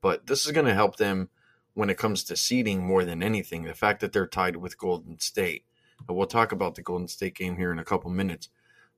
but 0.00 0.26
this 0.26 0.44
is 0.46 0.52
going 0.52 0.66
to 0.66 0.74
help 0.74 0.96
them 0.96 1.30
when 1.74 1.90
it 1.90 1.98
comes 1.98 2.22
to 2.24 2.36
seeding 2.36 2.82
more 2.82 3.04
than 3.04 3.22
anything. 3.22 3.64
The 3.64 3.74
fact 3.74 4.00
that 4.00 4.12
they're 4.12 4.26
tied 4.26 4.56
with 4.56 4.78
Golden 4.78 5.18
State 5.18 5.64
but 6.06 6.14
we'll 6.14 6.26
talk 6.26 6.52
about 6.52 6.74
the 6.74 6.82
Golden 6.82 7.08
State 7.08 7.34
game 7.34 7.56
here 7.56 7.72
in 7.72 7.78
a 7.78 7.84
couple 7.84 8.10
minutes. 8.10 8.48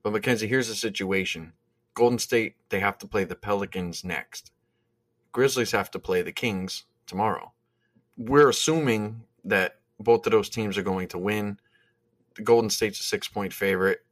But 0.03 0.13
Mackenzie, 0.13 0.47
here's 0.47 0.67
the 0.67 0.75
situation. 0.75 1.53
Golden 1.93 2.19
State, 2.19 2.55
they 2.69 2.79
have 2.79 2.97
to 2.99 3.07
play 3.07 3.23
the 3.23 3.35
Pelicans 3.35 4.03
next. 4.03 4.51
Grizzlies 5.31 5.71
have 5.71 5.89
to 5.91 5.99
play 5.99 6.21
the 6.21 6.31
Kings 6.31 6.83
tomorrow. 7.07 7.53
We're 8.17 8.49
assuming 8.49 9.23
that 9.43 9.79
both 9.99 10.25
of 10.25 10.31
those 10.31 10.49
teams 10.49 10.77
are 10.77 10.83
going 10.83 11.07
to 11.09 11.17
win. 11.17 11.59
The 12.35 12.41
Golden 12.41 12.69
State's 12.69 12.99
a 12.99 13.03
six 13.03 13.27
point 13.27 13.53
favorite. 13.53 14.05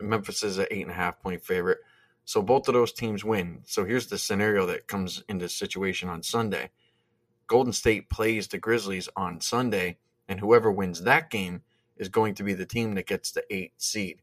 Memphis 0.00 0.42
is 0.42 0.58
an 0.58 0.66
eight 0.70 0.82
and 0.82 0.90
a 0.90 0.94
half 0.94 1.20
point 1.20 1.42
favorite. 1.42 1.78
So 2.24 2.42
both 2.42 2.68
of 2.68 2.74
those 2.74 2.92
teams 2.92 3.24
win. 3.24 3.60
So 3.64 3.84
here's 3.84 4.06
the 4.06 4.18
scenario 4.18 4.66
that 4.66 4.86
comes 4.86 5.22
into 5.28 5.48
situation 5.48 6.08
on 6.08 6.22
Sunday. 6.22 6.70
Golden 7.46 7.72
State 7.72 8.10
plays 8.10 8.48
the 8.48 8.58
Grizzlies 8.58 9.08
on 9.16 9.40
Sunday, 9.40 9.96
and 10.28 10.38
whoever 10.38 10.70
wins 10.70 11.02
that 11.02 11.30
game 11.30 11.62
is 11.98 12.08
going 12.08 12.34
to 12.34 12.42
be 12.42 12.54
the 12.54 12.66
team 12.66 12.94
that 12.94 13.06
gets 13.06 13.32
the 13.32 13.44
eight 13.50 13.72
seed. 13.76 14.22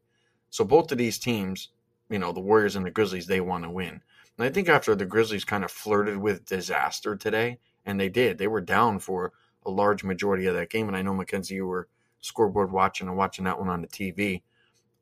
So 0.50 0.64
both 0.64 0.90
of 0.92 0.98
these 0.98 1.18
teams, 1.18 1.68
you 2.08 2.18
know, 2.18 2.32
the 2.32 2.40
Warriors 2.40 2.76
and 2.76 2.86
the 2.86 2.90
Grizzlies, 2.90 3.26
they 3.26 3.40
want 3.40 3.64
to 3.64 3.70
win. 3.70 4.00
And 4.38 4.46
I 4.46 4.50
think 4.50 4.68
after 4.68 4.94
the 4.94 5.06
Grizzlies 5.06 5.44
kind 5.44 5.64
of 5.64 5.70
flirted 5.70 6.18
with 6.18 6.44
disaster 6.44 7.16
today, 7.16 7.58
and 7.84 7.98
they 8.00 8.08
did, 8.08 8.38
they 8.38 8.48
were 8.48 8.60
down 8.60 8.98
for 8.98 9.32
a 9.64 9.70
large 9.70 10.04
majority 10.04 10.46
of 10.46 10.54
that 10.54 10.70
game. 10.70 10.88
And 10.88 10.96
I 10.96 11.02
know 11.02 11.14
Mackenzie, 11.14 11.56
you 11.56 11.66
were 11.66 11.88
scoreboard 12.20 12.72
watching 12.72 13.08
and 13.08 13.16
watching 13.16 13.44
that 13.44 13.58
one 13.58 13.68
on 13.68 13.82
the 13.82 13.88
TV. 13.88 14.42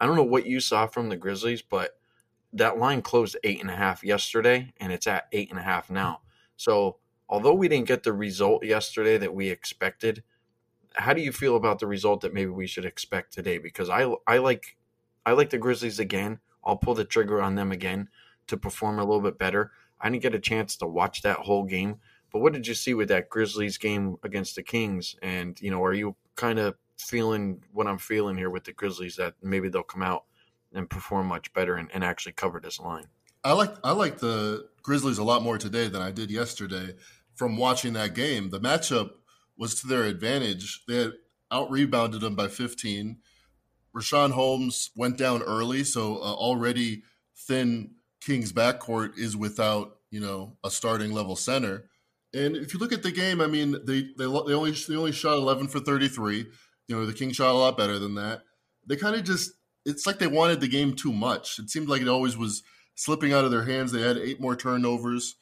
I 0.00 0.07
don't 0.07 0.16
know 0.16 0.23
what 0.23 0.47
you 0.47 0.61
saw 0.61 0.87
from 0.87 1.09
the 1.09 1.16
Grizzlies, 1.16 1.62
but 1.62 1.99
that 2.52 2.78
line 2.78 3.02
closed 3.02 3.37
eight 3.43 3.61
and 3.61 3.71
a 3.71 3.76
half 3.76 4.04
yesterday, 4.04 4.73
and 4.78 4.93
it's 4.93 5.07
at 5.07 5.28
eight 5.33 5.50
and 5.50 5.59
a 5.59 5.62
half 5.62 5.90
now. 5.90 6.21
So 6.57 6.99
although 7.28 7.54
we 7.54 7.69
didn't 7.69 7.88
get 7.88 8.02
the 8.02 8.12
result 8.12 8.64
yesterday 8.64 9.19
that 9.19 9.35
we 9.35 9.49
expected, 9.49 10.23
how 10.95 11.13
do 11.13 11.21
you 11.21 11.33
feel 11.33 11.57
about 11.57 11.79
the 11.79 11.87
result 11.87 12.21
that 12.23 12.35
maybe 12.35 12.51
we 12.51 12.67
should 12.67 12.85
expect 12.85 13.33
today? 13.33 13.59
Because 13.59 13.91
I 13.91 14.13
I 14.27 14.39
like 14.39 14.77
I 15.27 15.33
like 15.33 15.51
the 15.51 15.59
Grizzlies 15.59 15.99
again. 15.99 16.39
I'll 16.65 16.77
pull 16.77 16.95
the 16.95 17.05
trigger 17.05 17.43
on 17.43 17.55
them 17.55 17.73
again 17.73 18.09
to 18.47 18.57
perform 18.57 18.99
a 18.99 19.05
little 19.05 19.21
bit 19.21 19.39
better. 19.39 19.73
I 20.01 20.11
didn't 20.11 20.23
get 20.23 20.35
a 20.35 20.41
chance 20.41 20.77
to 20.77 20.87
watch 20.87 21.23
that 21.23 21.39
whole 21.39 21.65
game, 21.65 21.97
but 22.33 22.41
what 22.41 22.53
did 22.53 22.67
you 22.67 22.75
see 22.75 22.95
with 22.95 23.09
that 23.09 23.29
Grizzlies 23.29 23.79
game 23.79 24.17
against 24.23 24.55
the 24.55 24.63
Kings? 24.63 25.17
And 25.23 25.61
you 25.61 25.71
know, 25.71 25.83
are 25.85 25.95
you 25.95 26.17
kind 26.37 26.59
of 26.59 26.77
feeling 26.99 27.63
what 27.73 27.87
I'm 27.87 27.99
feeling 27.99 28.37
here 28.37 28.51
with 28.51 28.65
the 28.65 28.73
Grizzlies 28.73 29.17
that 29.17 29.35
maybe 29.43 29.69
they'll 29.69 29.83
come 29.83 30.03
out 30.03 30.25
and 30.73 30.89
perform 30.89 31.27
much 31.27 31.53
better 31.53 31.77
and, 31.77 31.91
and 31.93 32.05
actually 32.05 32.33
cover 32.33 32.61
this 32.61 32.81
line? 32.81 33.07
I 33.45 33.53
like 33.53 33.75
I 33.85 33.93
like 33.93 34.19
the 34.19 34.69
Grizzlies 34.83 35.19
a 35.19 35.25
lot 35.25 35.43
more 35.43 35.59
today 35.59 35.89
than 35.89 36.03
I 36.03 36.11
did 36.11 36.31
yesterday 36.31 36.95
from 37.35 37.57
watching 37.57 37.93
that 37.95 38.15
game. 38.15 38.51
The 38.51 38.61
matchup 38.61 39.11
was 39.57 39.81
to 39.81 39.87
their 39.87 40.05
advantage. 40.05 40.85
They 40.87 40.97
had 40.97 41.13
out 41.51 41.71
rebounded 41.71 42.21
them 42.21 42.35
by 42.35 42.49
15. 42.49 43.19
Richaun 43.95 44.33
Holmes 44.33 44.91
went 44.97 45.17
down 45.17 45.43
early, 45.43 45.85
so 45.85 46.17
uh, 46.17 46.35
already 46.35 47.05
thin 47.37 47.93
Kings 48.21 48.53
backcourt 48.53 49.19
is 49.19 49.37
without 49.37 49.99
you 50.11 50.21
know 50.21 50.57
a 50.65 50.71
starting 50.71 51.13
level 51.13 51.37
center. 51.37 51.89
And 52.33 52.57
if 52.57 52.75
you 52.75 52.81
look 52.81 52.93
at 52.93 53.05
the 53.05 53.13
game, 53.13 53.41
I 53.41 53.47
mean 53.47 53.73
they 53.85 54.03
they, 54.17 54.25
they 54.27 54.55
only 54.55 54.73
they 54.73 54.97
only 54.97 55.13
shot 55.13 55.35
11 55.35 55.69
for 55.69 55.79
33. 55.79 56.47
You 56.89 56.97
know 56.97 57.07
the 57.07 57.13
Kings 57.13 57.37
shot 57.37 57.53
a 57.53 57.59
lot 57.59 57.77
better 57.77 57.99
than 57.99 58.17
that. 58.17 58.43
They 58.87 58.97
kind 58.97 59.15
of 59.15 59.25
just 59.25 59.53
it's 59.85 60.07
like 60.07 60.19
they 60.19 60.27
wanted 60.27 60.61
the 60.61 60.69
game 60.69 60.95
too 60.95 61.13
much. 61.13 61.59
It 61.59 61.71
seemed 61.71 61.89
like 61.89 62.03
it 62.03 62.09
always 62.09 62.37
was 62.37 62.63
slipping 62.97 63.33
out 63.33 63.45
of 63.45 63.51
their 63.51 63.65
hands. 63.65 63.93
They 63.93 64.03
had 64.03 64.17
eight 64.17 64.41
more 64.41 64.57
turnovers 64.57 65.37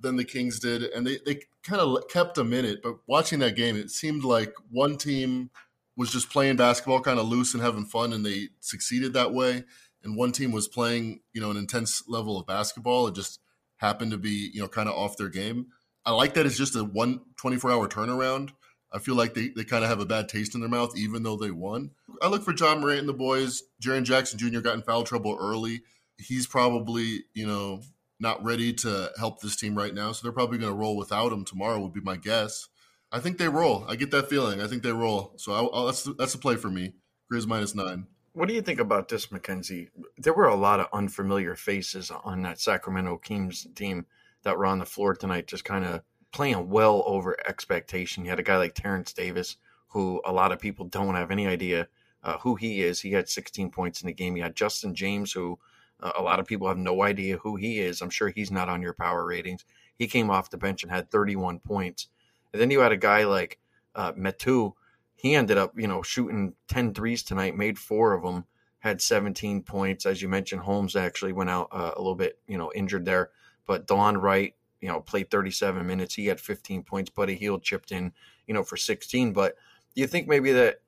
than 0.00 0.16
the 0.16 0.24
Kings 0.24 0.58
did, 0.60 0.82
and 0.82 1.06
they, 1.06 1.18
they 1.24 1.40
kind 1.62 1.80
of 1.80 2.08
kept 2.08 2.34
them 2.34 2.52
in 2.52 2.64
it. 2.64 2.82
But 2.82 2.96
watching 3.06 3.38
that 3.40 3.56
game, 3.56 3.76
it 3.76 3.90
seemed 3.90 4.24
like 4.24 4.54
one 4.70 4.96
team 4.96 5.50
was 5.96 6.12
just 6.12 6.30
playing 6.30 6.56
basketball 6.56 7.00
kind 7.00 7.18
of 7.18 7.26
loose 7.26 7.54
and 7.54 7.62
having 7.62 7.86
fun, 7.86 8.12
and 8.12 8.24
they 8.24 8.48
succeeded 8.60 9.14
that 9.14 9.32
way. 9.32 9.64
And 10.02 10.16
one 10.16 10.32
team 10.32 10.52
was 10.52 10.68
playing, 10.68 11.20
you 11.32 11.40
know, 11.40 11.50
an 11.50 11.56
intense 11.56 12.02
level 12.06 12.38
of 12.38 12.46
basketball. 12.46 13.06
It 13.08 13.14
just 13.14 13.40
happened 13.78 14.12
to 14.12 14.18
be, 14.18 14.50
you 14.52 14.60
know, 14.60 14.68
kind 14.68 14.88
of 14.88 14.94
off 14.94 15.16
their 15.16 15.28
game. 15.28 15.68
I 16.04 16.12
like 16.12 16.34
that 16.34 16.46
it's 16.46 16.56
just 16.56 16.76
a 16.76 16.84
one 16.84 17.22
24 17.36 17.72
hour 17.72 17.88
turnaround. 17.88 18.50
I 18.92 18.98
feel 18.98 19.16
like 19.16 19.34
they, 19.34 19.48
they 19.48 19.64
kind 19.64 19.82
of 19.82 19.90
have 19.90 20.00
a 20.00 20.06
bad 20.06 20.28
taste 20.28 20.54
in 20.54 20.60
their 20.60 20.70
mouth, 20.70 20.96
even 20.96 21.22
though 21.22 21.36
they 21.36 21.50
won. 21.50 21.90
I 22.22 22.28
look 22.28 22.44
for 22.44 22.54
Ja 22.54 22.76
Morant 22.76 23.00
and 23.00 23.08
the 23.08 23.12
boys. 23.12 23.62
Jaren 23.82 24.04
Jackson 24.04 24.38
Jr. 24.38 24.60
got 24.60 24.74
in 24.74 24.82
foul 24.82 25.02
trouble 25.02 25.36
early. 25.40 25.80
He's 26.18 26.46
probably 26.46 27.24
you 27.34 27.46
know 27.46 27.80
not 28.18 28.42
ready 28.44 28.72
to 28.72 29.10
help 29.18 29.40
this 29.40 29.56
team 29.56 29.76
right 29.76 29.94
now, 29.94 30.12
so 30.12 30.22
they're 30.22 30.32
probably 30.32 30.58
going 30.58 30.72
to 30.72 30.78
roll 30.78 30.96
without 30.96 31.32
him 31.32 31.44
tomorrow. 31.44 31.80
Would 31.80 31.92
be 31.92 32.00
my 32.00 32.16
guess. 32.16 32.68
I 33.12 33.20
think 33.20 33.38
they 33.38 33.48
roll. 33.48 33.84
I 33.88 33.96
get 33.96 34.10
that 34.10 34.28
feeling. 34.28 34.60
I 34.60 34.66
think 34.66 34.82
they 34.82 34.92
roll. 34.92 35.34
So 35.36 35.52
I'll, 35.52 35.70
I'll, 35.72 35.86
that's 35.86 36.08
that's 36.18 36.34
a 36.34 36.38
play 36.38 36.56
for 36.56 36.70
me. 36.70 36.94
Grizz 37.32 37.46
minus 37.46 37.74
nine. 37.74 38.06
What 38.32 38.48
do 38.48 38.54
you 38.54 38.62
think 38.62 38.80
about 38.80 39.08
this, 39.08 39.32
Mackenzie? 39.32 39.88
There 40.18 40.34
were 40.34 40.48
a 40.48 40.54
lot 40.54 40.80
of 40.80 40.88
unfamiliar 40.92 41.54
faces 41.54 42.10
on 42.10 42.42
that 42.42 42.60
Sacramento 42.60 43.16
Kings 43.18 43.66
team 43.74 44.04
that 44.42 44.58
were 44.58 44.66
on 44.66 44.78
the 44.78 44.84
floor 44.84 45.14
tonight, 45.14 45.46
just 45.46 45.64
kind 45.64 45.84
of 45.84 46.02
playing 46.32 46.68
well 46.68 47.02
over 47.06 47.36
expectation. 47.48 48.24
You 48.24 48.30
had 48.30 48.38
a 48.38 48.44
guy 48.44 48.58
like 48.58 48.74
Terrence 48.74 49.14
Davis, 49.14 49.56
who 49.88 50.20
a 50.24 50.32
lot 50.32 50.52
of 50.52 50.58
people 50.58 50.84
don't 50.84 51.14
have 51.14 51.30
any 51.30 51.46
idea 51.46 51.88
uh, 52.22 52.36
who 52.38 52.56
he 52.56 52.82
is. 52.82 53.00
He 53.00 53.12
had 53.12 53.28
16 53.28 53.70
points 53.70 54.02
in 54.02 54.06
the 54.06 54.12
game. 54.12 54.36
You 54.36 54.42
had 54.42 54.54
Justin 54.54 54.94
James, 54.94 55.32
who 55.32 55.58
a 56.00 56.22
lot 56.22 56.40
of 56.40 56.46
people 56.46 56.68
have 56.68 56.78
no 56.78 57.02
idea 57.02 57.38
who 57.38 57.56
he 57.56 57.80
is. 57.80 58.00
I'm 58.00 58.10
sure 58.10 58.28
he's 58.28 58.50
not 58.50 58.68
on 58.68 58.82
your 58.82 58.92
power 58.92 59.24
ratings. 59.24 59.64
He 59.98 60.06
came 60.06 60.30
off 60.30 60.50
the 60.50 60.58
bench 60.58 60.82
and 60.82 60.92
had 60.92 61.10
31 61.10 61.60
points. 61.60 62.08
And 62.52 62.60
then 62.60 62.70
you 62.70 62.80
had 62.80 62.92
a 62.92 62.96
guy 62.96 63.24
like 63.24 63.58
uh, 63.94 64.12
Metu, 64.12 64.72
he 65.16 65.34
ended 65.34 65.56
up, 65.56 65.72
you 65.76 65.88
know, 65.88 66.02
shooting 66.02 66.54
10 66.68 66.94
threes 66.94 67.22
tonight, 67.22 67.56
made 67.56 67.78
four 67.78 68.12
of 68.12 68.22
them, 68.22 68.44
had 68.80 69.00
17 69.00 69.62
points. 69.62 70.04
As 70.04 70.20
you 70.20 70.28
mentioned, 70.28 70.62
Holmes 70.62 70.94
actually 70.94 71.32
went 71.32 71.50
out 71.50 71.68
uh, 71.72 71.92
a 71.96 71.98
little 71.98 72.14
bit, 72.14 72.38
you 72.46 72.58
know, 72.58 72.70
injured 72.74 73.06
there. 73.06 73.30
But 73.66 73.86
Delon 73.86 74.20
Wright, 74.20 74.54
you 74.80 74.88
know, 74.88 75.00
played 75.00 75.30
37 75.30 75.86
minutes. 75.86 76.14
He 76.14 76.26
had 76.26 76.38
15 76.38 76.82
points. 76.82 77.10
Buddy 77.10 77.34
Hield 77.34 77.62
chipped 77.62 77.90
in, 77.90 78.12
you 78.46 78.54
know, 78.54 78.62
for 78.62 78.76
16. 78.76 79.32
But 79.32 79.56
do 79.94 80.02
you 80.02 80.06
think 80.06 80.28
maybe 80.28 80.52
that 80.52 80.82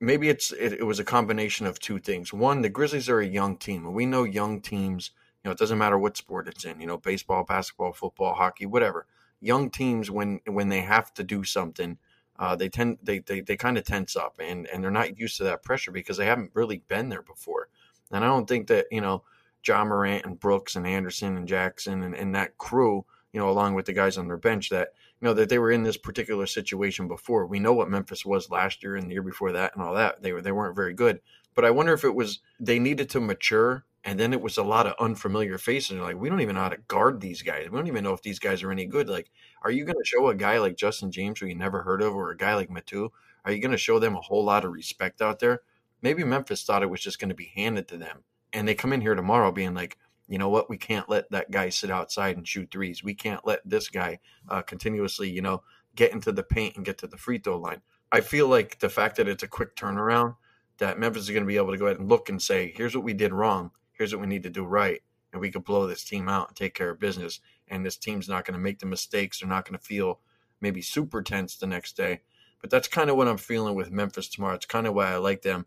maybe 0.00 0.28
it's 0.28 0.52
it, 0.52 0.74
it 0.74 0.84
was 0.86 0.98
a 0.98 1.04
combination 1.04 1.66
of 1.66 1.78
two 1.78 1.98
things? 1.98 2.32
One, 2.32 2.62
the 2.62 2.68
Grizzlies 2.68 3.08
are 3.08 3.20
a 3.20 3.26
young 3.26 3.56
team, 3.56 3.84
and 3.84 3.94
we 3.94 4.06
know 4.06 4.24
young 4.24 4.60
teams. 4.60 5.10
You 5.42 5.48
know, 5.48 5.52
it 5.52 5.58
doesn't 5.58 5.78
matter 5.78 5.98
what 5.98 6.16
sport 6.16 6.48
it's 6.48 6.64
in. 6.64 6.80
You 6.80 6.86
know, 6.86 6.98
baseball, 6.98 7.44
basketball, 7.44 7.92
football, 7.92 8.34
hockey, 8.34 8.66
whatever. 8.66 9.06
Young 9.40 9.70
teams, 9.70 10.10
when 10.10 10.40
when 10.46 10.68
they 10.68 10.80
have 10.80 11.14
to 11.14 11.24
do 11.24 11.44
something, 11.44 11.98
uh, 12.38 12.56
they 12.56 12.68
tend 12.68 12.98
they 13.02 13.20
they, 13.20 13.40
they 13.40 13.56
kind 13.56 13.78
of 13.78 13.84
tense 13.84 14.16
up 14.16 14.36
and 14.40 14.66
and 14.68 14.82
they're 14.82 14.90
not 14.90 15.18
used 15.18 15.36
to 15.38 15.44
that 15.44 15.62
pressure 15.62 15.92
because 15.92 16.16
they 16.16 16.26
haven't 16.26 16.50
really 16.54 16.82
been 16.88 17.08
there 17.08 17.22
before. 17.22 17.68
And 18.10 18.24
I 18.24 18.26
don't 18.26 18.48
think 18.48 18.66
that 18.68 18.86
you 18.90 19.00
know 19.00 19.22
Ja 19.66 19.84
Morant 19.84 20.24
and 20.24 20.40
Brooks 20.40 20.76
and 20.76 20.86
Anderson 20.86 21.36
and 21.36 21.46
Jackson 21.46 22.02
and, 22.02 22.14
and 22.14 22.34
that 22.34 22.56
crew, 22.58 23.04
you 23.32 23.40
know, 23.40 23.50
along 23.50 23.74
with 23.74 23.86
the 23.86 23.92
guys 23.92 24.18
on 24.18 24.26
their 24.26 24.36
bench 24.36 24.70
that 24.70 24.94
you 25.20 25.26
know 25.26 25.34
that 25.34 25.48
they 25.48 25.58
were 25.58 25.70
in 25.70 25.82
this 25.82 25.96
particular 25.96 26.46
situation 26.46 27.08
before. 27.08 27.46
We 27.46 27.60
know 27.60 27.72
what 27.72 27.90
Memphis 27.90 28.24
was 28.24 28.50
last 28.50 28.82
year 28.82 28.96
and 28.96 29.08
the 29.08 29.14
year 29.14 29.22
before 29.22 29.52
that 29.52 29.74
and 29.74 29.82
all 29.82 29.94
that. 29.94 30.22
They 30.22 30.32
were 30.32 30.42
they 30.42 30.52
weren't 30.52 30.76
very 30.76 30.94
good. 30.94 31.20
But 31.54 31.64
I 31.64 31.70
wonder 31.70 31.92
if 31.92 32.04
it 32.04 32.14
was 32.14 32.40
they 32.58 32.78
needed 32.78 33.10
to 33.10 33.20
mature 33.20 33.84
and 34.04 34.18
then 34.18 34.32
it 34.32 34.40
was 34.40 34.56
a 34.56 34.62
lot 34.62 34.86
of 34.86 34.94
unfamiliar 34.98 35.58
faces. 35.58 35.98
Like, 35.98 36.16
we 36.16 36.30
don't 36.30 36.40
even 36.40 36.54
know 36.54 36.62
how 36.62 36.70
to 36.70 36.78
guard 36.88 37.20
these 37.20 37.42
guys. 37.42 37.68
We 37.68 37.76
don't 37.76 37.86
even 37.86 38.04
know 38.04 38.14
if 38.14 38.22
these 38.22 38.38
guys 38.38 38.62
are 38.62 38.72
any 38.72 38.86
good. 38.86 39.10
Like, 39.10 39.30
are 39.62 39.70
you 39.70 39.84
going 39.84 39.98
to 39.98 40.08
show 40.08 40.28
a 40.28 40.34
guy 40.34 40.58
like 40.58 40.76
Justin 40.76 41.10
James, 41.10 41.38
who 41.38 41.46
you 41.46 41.54
never 41.54 41.82
heard 41.82 42.00
of, 42.00 42.14
or 42.14 42.30
a 42.30 42.36
guy 42.36 42.54
like 42.54 42.70
Metu, 42.70 43.10
are 43.44 43.52
you 43.52 43.60
going 43.60 43.72
to 43.72 43.78
show 43.78 43.98
them 43.98 44.16
a 44.16 44.20
whole 44.20 44.44
lot 44.44 44.64
of 44.64 44.72
respect 44.72 45.20
out 45.20 45.38
there? 45.38 45.60
Maybe 46.00 46.24
Memphis 46.24 46.64
thought 46.64 46.82
it 46.82 46.90
was 46.90 47.02
just 47.02 47.18
going 47.18 47.28
to 47.28 47.34
be 47.34 47.52
handed 47.54 47.88
to 47.88 47.98
them. 47.98 48.24
And 48.54 48.66
they 48.66 48.74
come 48.74 48.94
in 48.94 49.02
here 49.02 49.14
tomorrow 49.14 49.52
being 49.52 49.74
like, 49.74 49.98
you 50.30 50.38
know 50.38 50.48
what? 50.48 50.70
We 50.70 50.78
can't 50.78 51.08
let 51.08 51.30
that 51.30 51.50
guy 51.50 51.68
sit 51.68 51.90
outside 51.90 52.36
and 52.36 52.48
shoot 52.48 52.70
threes. 52.70 53.04
We 53.04 53.14
can't 53.14 53.46
let 53.46 53.60
this 53.68 53.88
guy 53.88 54.20
uh, 54.48 54.62
continuously, 54.62 55.28
you 55.28 55.42
know, 55.42 55.62
get 55.94 56.12
into 56.12 56.32
the 56.32 56.42
paint 56.42 56.76
and 56.76 56.84
get 56.84 56.96
to 56.98 57.06
the 57.06 57.18
free 57.18 57.38
throw 57.38 57.58
line. 57.58 57.82
I 58.12 58.22
feel 58.22 58.48
like 58.48 58.78
the 58.78 58.88
fact 58.88 59.16
that 59.16 59.28
it's 59.28 59.42
a 59.42 59.48
quick 59.48 59.76
turnaround, 59.76 60.36
that 60.78 60.98
Memphis 60.98 61.24
is 61.24 61.30
going 61.30 61.42
to 61.42 61.46
be 61.46 61.58
able 61.58 61.72
to 61.72 61.78
go 61.78 61.86
ahead 61.86 61.98
and 61.98 62.08
look 62.08 62.30
and 62.30 62.40
say, 62.40 62.72
here's 62.74 62.94
what 62.96 63.04
we 63.04 63.12
did 63.12 63.34
wrong 63.34 63.70
here's 64.00 64.14
what 64.14 64.22
we 64.22 64.26
need 64.26 64.42
to 64.42 64.48
do 64.48 64.64
right 64.64 65.02
and 65.30 65.42
we 65.42 65.50
could 65.50 65.62
blow 65.62 65.86
this 65.86 66.04
team 66.04 66.26
out 66.26 66.48
and 66.48 66.56
take 66.56 66.74
care 66.74 66.88
of 66.88 66.98
business 66.98 67.38
and 67.68 67.84
this 67.84 67.98
team's 67.98 68.30
not 68.30 68.46
going 68.46 68.54
to 68.54 68.58
make 68.58 68.78
the 68.78 68.86
mistakes 68.86 69.38
they're 69.38 69.48
not 69.48 69.68
going 69.68 69.78
to 69.78 69.84
feel 69.84 70.20
maybe 70.62 70.80
super 70.80 71.20
tense 71.20 71.56
the 71.56 71.66
next 71.66 71.98
day 71.98 72.18
but 72.62 72.70
that's 72.70 72.88
kind 72.88 73.10
of 73.10 73.16
what 73.16 73.28
i'm 73.28 73.36
feeling 73.36 73.74
with 73.74 73.90
memphis 73.90 74.26
tomorrow 74.26 74.54
it's 74.54 74.64
kind 74.64 74.86
of 74.86 74.94
why 74.94 75.12
i 75.12 75.16
like 75.16 75.42
them 75.42 75.66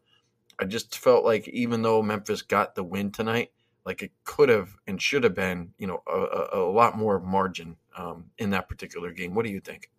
i 0.60 0.66
just 0.66 0.98
felt 0.98 1.24
like 1.24 1.48
even 1.50 1.84
though 1.84 2.02
memphis 2.02 2.42
got 2.42 2.74
the 2.74 2.84
win 2.84 3.12
tonight 3.12 3.52
like 3.86 4.02
it 4.02 4.12
could 4.24 4.50
have 4.50 4.76
and 4.88 5.02
should 5.02 5.24
have 5.24 5.36
been 5.36 5.74
you 5.78 5.88
know 5.88 6.02
a, 6.08 6.58
a, 6.58 6.64
a 6.64 6.72
lot 6.72 6.98
more 6.98 7.20
margin 7.20 7.76
um, 7.98 8.26
in 8.38 8.50
that 8.52 8.70
particular 8.70 9.12
game 9.12 9.34
what 9.34 9.46
do 9.46 9.52
you 9.52 9.60
think 9.60 9.90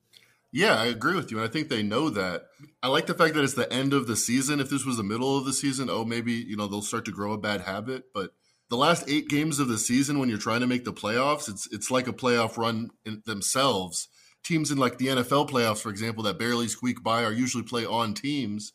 yeah, 0.57 0.81
I 0.81 0.87
agree 0.87 1.17
with 1.17 1.33
you. 1.33 1.39
And 1.39 1.49
I 1.49 1.51
think 1.51 1.69
they 1.69 1.83
know 1.83 2.11
that. 2.11 2.45
I 2.81 2.87
like 2.87 3.07
the 3.07 3.15
fact 3.15 3.35
that 3.35 3.43
it's 3.43 3.55
the 3.55 3.71
end 3.73 3.93
of 3.93 4.07
the 4.07 4.15
season. 4.15 4.61
If 4.61 4.71
this 4.71 4.85
was 4.85 4.97
the 4.97 5.03
middle 5.03 5.37
of 5.37 5.45
the 5.45 5.53
season, 5.53 5.91
oh, 5.91 6.05
maybe, 6.05 6.33
you 6.33 6.57
know, 6.57 6.69
they'll 6.69 6.81
start 6.81 7.05
to 7.07 7.11
grow 7.11 7.33
a 7.33 7.39
bad 7.39 7.63
habit. 7.63 8.05
But 8.15 8.35
the 8.71 8.77
last 8.77 9.05
eight 9.09 9.29
games 9.29 9.59
of 9.59 9.67
the 9.67 9.79
season, 9.79 10.21
when 10.21 10.29
you're 10.29 10.39
trying 10.39 10.61
to 10.61 10.69
make 10.69 10.85
the 10.85 10.93
playoffs, 10.93 11.49
it's 11.49 11.67
it's 11.73 11.91
like 11.91 12.07
a 12.07 12.13
playoff 12.13 12.57
run 12.57 12.91
themselves. 13.27 14.07
Teams 14.45 14.71
in 14.71 14.79
like 14.79 14.99
the 14.99 15.09
NFL 15.09 15.51
playoffs, 15.51 15.81
for 15.81 15.91
example, 15.91 16.23
that 16.23 16.39
barely 16.39 16.69
squeak 16.69 17.03
by 17.03 17.25
are 17.25 17.33
usually 17.33 17.65
play 17.65 17.85
on 17.85 18.15
teams 18.15 18.73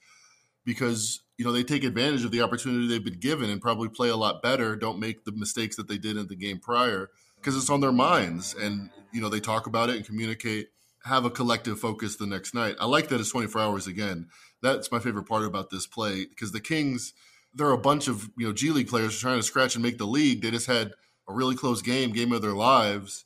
because, 0.66 1.22
you 1.40 1.46
know, 1.46 1.54
they 1.54 1.64
take 1.64 1.86
advantage 1.86 2.26
of 2.26 2.32
the 2.32 2.42
opportunity 2.42 2.86
they've 2.86 3.02
been 3.02 3.18
given 3.18 3.50
and 3.50 3.62
probably 3.62 3.88
play 3.88 4.10
a 4.10 4.16
lot 4.18 4.42
better, 4.42 4.76
don't 4.76 5.00
make 5.00 5.24
the 5.24 5.32
mistakes 5.32 5.78
that 5.78 5.88
they 5.88 5.98
did 5.98 6.18
in 6.18 6.28
the 6.28 6.36
game 6.36 6.60
prior 6.60 7.10
because 7.38 7.56
it's 7.56 7.70
on 7.70 7.80
their 7.80 7.94
minds. 7.94 8.54
And, 8.60 8.90
you 9.14 9.22
know, 9.22 9.30
they 9.30 9.40
talk 9.40 9.66
about 9.66 9.90
it 9.90 9.96
and 9.96 10.06
communicate 10.06 10.68
have 11.06 11.24
a 11.24 11.30
collective 11.30 11.80
focus 11.80 12.18
the 12.18 12.28
next 12.28 12.54
night. 12.54 12.76
I 12.78 12.88
like 12.88 13.08
that 13.08 13.22
it's 13.22 13.32
24 13.32 13.62
hours 13.62 13.88
again. 13.88 14.28
That's 14.62 14.92
my 14.92 15.00
favorite 15.00 15.30
part 15.30 15.46
about 15.46 15.70
this 15.70 15.88
play 15.88 16.26
because 16.26 16.52
the 16.52 16.60
Kings, 16.60 17.14
they're 17.54 17.72
a 17.72 17.78
bunch 17.78 18.10
of 18.10 18.30
you 18.38 18.46
know 18.46 18.52
G 18.52 18.72
League 18.72 18.90
players 18.90 19.18
trying 19.18 19.40
to 19.40 19.44
scratch 19.44 19.76
and 19.76 19.82
make 19.82 19.98
the 19.98 20.06
league. 20.06 20.42
They 20.42 20.52
just 20.52 20.68
had 20.68 20.92
a 21.26 21.34
really 21.34 21.56
close 21.56 21.82
game, 21.82 22.12
game 22.12 22.34
of 22.34 22.42
their 22.42 22.52
lives, 22.52 23.24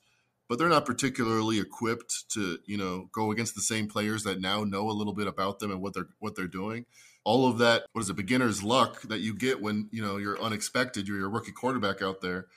but 0.48 0.60
they're 0.60 0.70
not 0.70 0.86
particularly 0.86 1.60
equipped 1.60 2.30
to 2.30 2.60
you 2.66 2.78
know 2.78 3.10
go 3.12 3.32
against 3.32 3.56
the 3.56 3.62
same 3.62 3.88
players 3.88 4.24
that 4.24 4.42
now 4.42 4.64
know 4.64 4.90
a 4.90 4.92
little 4.92 5.14
bit 5.14 5.28
about 5.28 5.60
them 5.60 5.72
and 5.72 5.82
what 5.82 5.94
they're 5.94 6.10
what 6.20 6.36
they're 6.36 6.48
doing. 6.48 6.86
All 7.26 7.48
of 7.48 7.58
that, 7.60 7.86
what 7.94 8.02
is 8.02 8.10
it, 8.10 8.16
beginner's 8.18 8.64
luck 8.64 9.02
that 9.04 9.22
you 9.22 9.34
get 9.34 9.62
when 9.62 9.88
you 9.92 10.02
know 10.02 10.18
you're 10.18 10.42
unexpected, 10.42 11.08
you're 11.08 11.26
a 11.26 11.30
rookie 11.30 11.52
quarterback 11.52 12.02
out 12.02 12.22
there, 12.22 12.48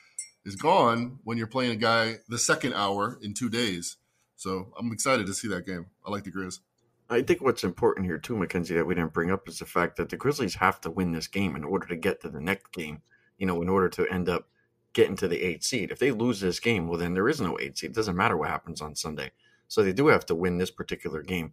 is 0.45 0.57
gone 0.57 1.21
when 1.25 1.39
you're 1.39 1.47
playing 1.47 1.73
a 1.73 1.77
guy 1.77 2.17
the 2.29 2.39
second 2.39 2.75
hour 2.75 3.19
in 3.23 3.35
two 3.35 3.49
days 3.49 3.97
so 4.37 4.73
I'm 4.79 4.93
excited 4.93 5.27
to 5.27 5.35
see 5.35 5.49
that 5.49 5.67
game. 5.67 5.87
I 6.07 6.11
like 6.11 6.25
the 6.25 6.31
Grizz. 6.31 6.61
I 7.09 7.23
think 7.23 7.41
what's 7.41 7.65
important 7.65 8.07
here 8.07 8.19
too, 8.19 8.37
Mackenzie, 8.37 8.75
that 8.75 8.87
we 8.87 8.95
didn't 8.95 9.13
bring 9.13 9.31
up 9.31 9.49
is 9.49 9.59
the 9.59 9.65
fact 9.65 9.97
that 9.97 10.11
the 10.11 10.17
Grizzlies 10.17 10.57
have 10.57 10.81
to 10.83 10.91
win 10.91 11.13
this 11.13 11.27
game 11.27 11.57
in 11.57 11.65
order 11.65 11.87
to 11.87 11.97
get 11.97 12.21
to 12.21 12.29
the 12.29 12.41
next 12.41 12.73
game. 12.73 13.01
You 13.39 13.47
know, 13.47 13.63
in 13.63 13.69
order 13.69 13.89
to 13.91 14.07
end 14.11 14.29
up 14.29 14.49
getting 14.97 15.15
to 15.17 15.29
the 15.29 15.41
eight 15.41 15.63
seed. 15.63 15.93
If 15.93 16.01
they 16.01 16.11
lose 16.11 16.41
this 16.41 16.59
game, 16.59 16.89
well, 16.89 16.99
then 16.99 17.15
there 17.15 17.29
is 17.29 17.41
no 17.41 17.57
eight 17.61 17.79
seed. 17.79 17.91
It 17.91 17.97
doesn't 17.97 18.17
matter 18.17 18.37
what 18.37 18.49
happens 18.49 18.81
on 18.81 18.97
Sunday. 18.97 19.31
So 19.69 19.83
they 19.83 19.93
do 19.93 20.09
have 20.09 20.27
to 20.27 20.35
win 20.35 20.59
this 20.59 20.73
particular 20.73 21.23
game. 21.23 21.53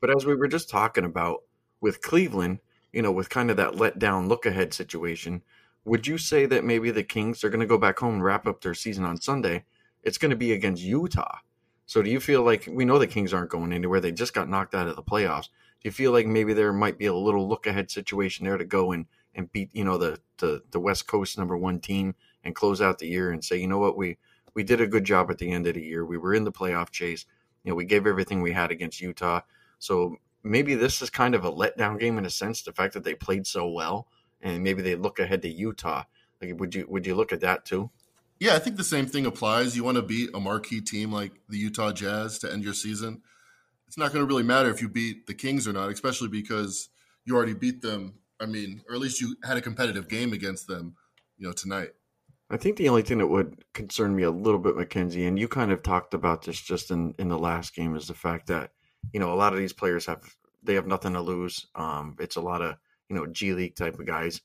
But 0.00 0.14
as 0.14 0.24
we 0.24 0.36
were 0.36 0.48
just 0.48 0.70
talking 0.70 1.04
about 1.04 1.40
with 1.80 2.02
Cleveland, 2.02 2.60
you 2.92 3.02
know, 3.02 3.12
with 3.12 3.30
kind 3.30 3.50
of 3.50 3.56
that 3.56 3.76
let 3.76 3.98
down 3.98 4.28
look 4.28 4.46
ahead 4.46 4.72
situation, 4.72 5.42
would 5.84 6.06
you 6.06 6.18
say 6.18 6.46
that 6.46 6.64
maybe 6.64 6.92
the 6.92 7.02
Kings 7.02 7.42
are 7.42 7.50
going 7.50 7.60
to 7.60 7.66
go 7.66 7.78
back 7.78 7.98
home 7.98 8.14
and 8.14 8.24
wrap 8.24 8.46
up 8.46 8.60
their 8.60 8.74
season 8.74 9.04
on 9.04 9.20
Sunday? 9.20 9.64
It's 10.04 10.18
going 10.18 10.30
to 10.30 10.36
be 10.36 10.52
against 10.52 10.82
Utah 10.82 11.38
so 11.92 12.00
do 12.00 12.10
you 12.10 12.20
feel 12.20 12.42
like 12.42 12.66
we 12.70 12.86
know 12.86 12.98
the 12.98 13.06
Kings 13.06 13.34
aren't 13.34 13.50
going 13.50 13.70
anywhere? 13.70 14.00
They 14.00 14.12
just 14.12 14.32
got 14.32 14.48
knocked 14.48 14.74
out 14.74 14.88
of 14.88 14.96
the 14.96 15.02
playoffs. 15.02 15.48
Do 15.48 15.88
you 15.88 15.90
feel 15.90 16.10
like 16.10 16.26
maybe 16.26 16.54
there 16.54 16.72
might 16.72 16.96
be 16.96 17.04
a 17.04 17.14
little 17.14 17.46
look 17.46 17.66
ahead 17.66 17.90
situation 17.90 18.46
there 18.46 18.56
to 18.56 18.64
go 18.64 18.92
and, 18.92 19.04
and 19.34 19.50
beat, 19.52 19.70
you 19.72 19.84
know, 19.84 19.98
the, 19.98 20.20
the 20.38 20.62
the 20.70 20.80
West 20.80 21.06
Coast 21.06 21.38
number 21.38 21.56
one 21.56 21.80
team 21.80 22.14
and 22.44 22.54
close 22.54 22.80
out 22.80 22.98
the 22.98 23.08
year 23.08 23.30
and 23.30 23.44
say, 23.44 23.56
you 23.56 23.66
know 23.66 23.78
what, 23.78 23.96
we 23.96 24.18
we 24.54 24.62
did 24.62 24.80
a 24.80 24.86
good 24.86 25.04
job 25.04 25.30
at 25.30 25.38
the 25.38 25.50
end 25.50 25.66
of 25.66 25.74
the 25.74 25.82
year. 25.82 26.04
We 26.04 26.18
were 26.18 26.34
in 26.34 26.44
the 26.44 26.52
playoff 26.52 26.90
chase. 26.90 27.24
You 27.64 27.70
know, 27.70 27.76
we 27.76 27.84
gave 27.84 28.06
everything 28.06 28.42
we 28.42 28.52
had 28.52 28.70
against 28.70 29.00
Utah. 29.00 29.40
So 29.78 30.16
maybe 30.42 30.74
this 30.74 31.00
is 31.00 31.10
kind 31.10 31.34
of 31.34 31.44
a 31.44 31.52
letdown 31.52 31.98
game 31.98 32.18
in 32.18 32.26
a 32.26 32.30
sense, 32.30 32.62
the 32.62 32.72
fact 32.72 32.94
that 32.94 33.04
they 33.04 33.14
played 33.14 33.46
so 33.46 33.68
well 33.68 34.08
and 34.40 34.62
maybe 34.62 34.82
they 34.82 34.96
look 34.96 35.18
ahead 35.18 35.42
to 35.42 35.48
Utah. 35.48 36.04
Like 36.40 36.58
would 36.58 36.74
you 36.74 36.86
would 36.88 37.06
you 37.06 37.14
look 37.14 37.32
at 37.32 37.40
that 37.40 37.64
too? 37.64 37.90
Yeah, 38.40 38.56
I 38.56 38.58
think 38.58 38.76
the 38.76 38.84
same 38.84 39.06
thing 39.06 39.24
applies. 39.24 39.76
You 39.76 39.84
want 39.84 39.96
to 39.96 40.02
beat 40.02 40.30
a 40.34 40.40
marquee 40.40 40.80
team 40.80 41.12
like 41.12 41.32
the 41.48 41.58
Utah 41.58 41.92
Jazz 41.92 42.40
to 42.40 42.52
end 42.52 42.64
your 42.64 42.74
season. 42.74 43.22
It's 43.86 43.96
not 43.96 44.12
going 44.12 44.26
to 44.26 44.26
really 44.26 44.42
matter 44.42 44.68
if 44.68 44.82
you 44.82 44.88
beat 44.88 45.26
the 45.26 45.34
Kings 45.34 45.68
or 45.68 45.72
not, 45.72 45.90
especially 45.90 46.28
because 46.28 46.88
you 47.24 47.36
already 47.36 47.54
beat 47.54 47.82
them. 47.82 48.14
I 48.42 48.46
mean, 48.46 48.82
or 48.88 48.94
at 48.94 49.00
least 49.00 49.20
you 49.20 49.36
had 49.44 49.56
a 49.56 49.62
competitive 49.62 50.08
game 50.08 50.32
against 50.32 50.66
them, 50.66 50.96
you 51.38 51.46
know, 51.46 51.52
tonight. 51.52 51.90
I 52.50 52.56
think 52.58 52.76
the 52.76 52.88
only 52.88 53.02
thing 53.02 53.18
that 53.18 53.28
would 53.28 53.64
concern 53.72 54.14
me 54.14 54.24
a 54.24 54.30
little 54.30 54.58
bit, 54.58 54.76
Mackenzie, 54.76 55.26
and 55.26 55.38
you 55.38 55.48
kind 55.48 55.72
of 55.72 55.82
talked 55.82 56.12
about 56.12 56.44
this 56.44 56.60
just 56.60 56.90
in, 56.90 57.14
in 57.18 57.28
the 57.28 57.38
last 57.38 57.74
game, 57.74 57.96
is 57.96 58.08
the 58.08 58.14
fact 58.14 58.48
that, 58.48 58.72
you 59.12 59.20
know, 59.20 59.32
a 59.32 59.36
lot 59.36 59.52
of 59.52 59.58
these 59.58 59.72
players 59.72 60.06
have 60.06 60.22
they 60.62 60.74
have 60.74 60.86
nothing 60.86 61.14
to 61.14 61.20
lose. 61.20 61.66
Um, 61.74 62.16
it's 62.20 62.36
a 62.36 62.40
lot 62.40 62.62
of, 62.62 62.76
you 63.08 63.16
know, 63.16 63.26
G 63.26 63.52
League 63.52 63.74
type 63.74 63.98
of 63.98 64.06
guys. 64.06 64.40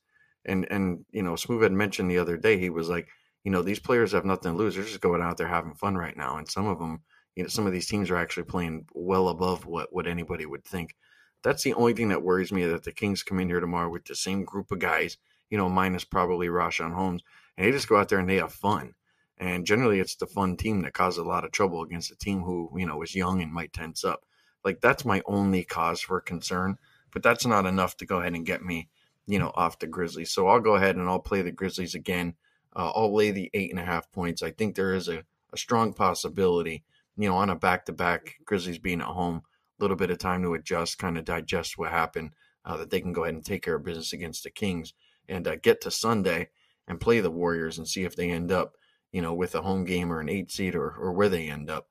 And 0.46 0.66
and, 0.72 1.04
you 1.12 1.24
know, 1.24 1.36
Smooth 1.36 1.63
had 1.63 1.74
mentioned 1.74 2.10
the 2.10 2.20
other 2.20 2.38
day, 2.38 2.58
he 2.58 2.70
was 2.70 2.88
like, 2.88 3.10
you 3.44 3.51
know, 3.51 3.62
these 3.62 3.80
players 3.80 4.13
have 4.13 4.25
nothing 4.25 4.54
to 4.54 4.58
lose. 4.58 4.75
They're 4.75 4.84
just 4.84 5.01
going 5.01 5.22
out 5.22 5.38
there 5.38 5.48
having 5.48 5.74
fun 5.74 5.96
right 5.96 6.16
now. 6.16 6.38
And 6.38 6.50
some 6.50 6.68
of 6.68 6.80
them, 6.80 7.01
you 7.36 7.44
know, 7.44 7.50
some 7.50 7.66
of 7.66 7.74
these 7.74 7.88
teams 7.88 8.10
are 8.10 8.18
actually 8.18 8.44
playing 8.44 8.86
well 8.94 9.30
above 9.30 9.66
what, 9.66 9.89
what 9.92 10.08
anybody 10.08 10.46
would 10.46 10.63
think. 10.63 10.96
That's 11.44 11.63
the 11.63 11.74
only 11.74 11.94
thing 11.94 12.10
that 12.10 12.24
worries 12.24 12.51
me 12.51 12.65
that 12.65 12.84
the 12.84 12.91
Kings 12.91 13.24
come 13.24 13.39
in 13.39 13.48
here 13.48 13.60
tomorrow 13.60 13.89
with 13.89 14.06
the 14.06 14.15
same 14.15 14.44
group 14.44 14.72
of 14.72 14.79
guys, 14.79 15.17
you 15.50 15.58
know, 15.58 15.70
minus 15.70 16.03
probably 16.03 16.48
Richaun 16.48 16.94
Holmes, 16.94 17.22
and 17.56 17.65
they 17.65 17.72
just 17.72 17.88
go 17.88 17.98
out 17.98 18.10
there 18.10 18.20
and 18.20 18.29
they 18.29 18.38
have 18.38 18.53
fun. 18.53 18.96
And 19.38 19.65
generally, 19.65 20.00
it's 20.00 20.15
the 20.15 20.25
fun 20.25 20.58
team 20.58 20.82
that 20.82 20.94
causes 20.94 21.20
a 21.20 21.24
lot 21.24 21.46
of 21.46 21.51
trouble 21.51 21.84
against 21.84 22.12
a 22.12 22.17
team 22.17 22.41
who, 22.41 22.72
you 22.75 22.88
know, 22.88 23.01
is 23.03 23.15
young 23.15 23.41
and 23.41 23.53
might 23.53 23.72
tense 23.72 24.03
up. 24.03 24.25
Like, 24.65 24.82
that's 24.82 25.06
my 25.06 25.22
only 25.25 25.63
cause 25.63 26.01
for 26.01 26.20
concern, 26.20 26.77
but 27.13 27.22
that's 27.22 27.46
not 27.46 27.67
enough 27.67 27.96
to 27.98 28.06
go 28.06 28.20
ahead 28.20 28.34
and 28.34 28.46
get 28.46 28.63
me, 28.63 28.89
you 29.27 29.38
know, 29.38 29.51
off 29.56 29.79
the 29.79 29.88
Grizzlies. 29.88 30.32
So 30.32 30.48
I'll 30.48 30.60
go 30.60 30.75
ahead 30.75 30.96
and 30.96 31.08
I'll 31.08 31.20
play 31.20 31.44
the 31.44 31.51
Grizzlies 31.51 31.94
again. 31.94 32.34
Uh, 32.75 32.91
I'll 32.96 33.13
lay 33.13 33.32
the 33.32 33.51
eight 33.53 33.70
and 33.70 33.79
a 33.79 33.86
half 33.86 34.12
points. 34.12 34.41
I 34.41 34.51
think 34.51 34.75
there 34.75 34.96
is 34.96 35.08
a, 35.08 35.24
a 35.53 35.58
strong 35.58 35.94
possibility, 35.94 36.84
you 37.15 37.29
know, 37.29 37.36
on 37.36 37.51
a 37.51 37.56
back 37.56 37.86
to 37.86 37.94
back, 37.94 38.38
Grizzlies 38.44 38.79
being 38.79 39.01
at 39.01 39.08
home, 39.08 39.44
little 39.79 39.98
bit 39.98 40.12
of 40.12 40.17
time 40.17 40.43
to 40.43 40.53
adjust, 40.53 41.00
kind 41.00 41.17
of 41.17 41.25
digest 41.25 41.77
what 41.77 41.91
happened, 41.91 42.31
uh, 42.65 42.77
that 42.77 42.89
they 42.89 43.01
can 43.01 43.13
go 43.13 43.24
ahead 43.24 43.36
and 43.36 43.46
take 43.46 43.63
care 43.63 43.75
of 43.75 43.84
business 43.84 44.13
against 44.13 44.43
the 44.43 44.50
Kings 44.50 44.93
and 45.29 45.48
uh, 45.48 45.55
get 45.57 45.81
to 45.81 45.91
Sunday 45.91 46.50
and 46.88 47.00
play 47.00 47.19
the 47.19 47.31
Warriors 47.31 47.77
and 47.77 47.88
see 47.88 48.03
if 48.03 48.15
they 48.15 48.29
end 48.29 48.51
up, 48.51 48.75
you 49.12 49.22
know, 49.22 49.34
with 49.34 49.55
a 49.55 49.62
home 49.62 49.86
game 49.86 50.12
or 50.12 50.19
an 50.19 50.29
eight 50.29 50.51
seed 50.51 50.75
or, 50.75 50.91
or 50.91 51.12
where 51.12 51.29
they 51.29 51.50
end 51.50 51.69
up. 51.69 51.88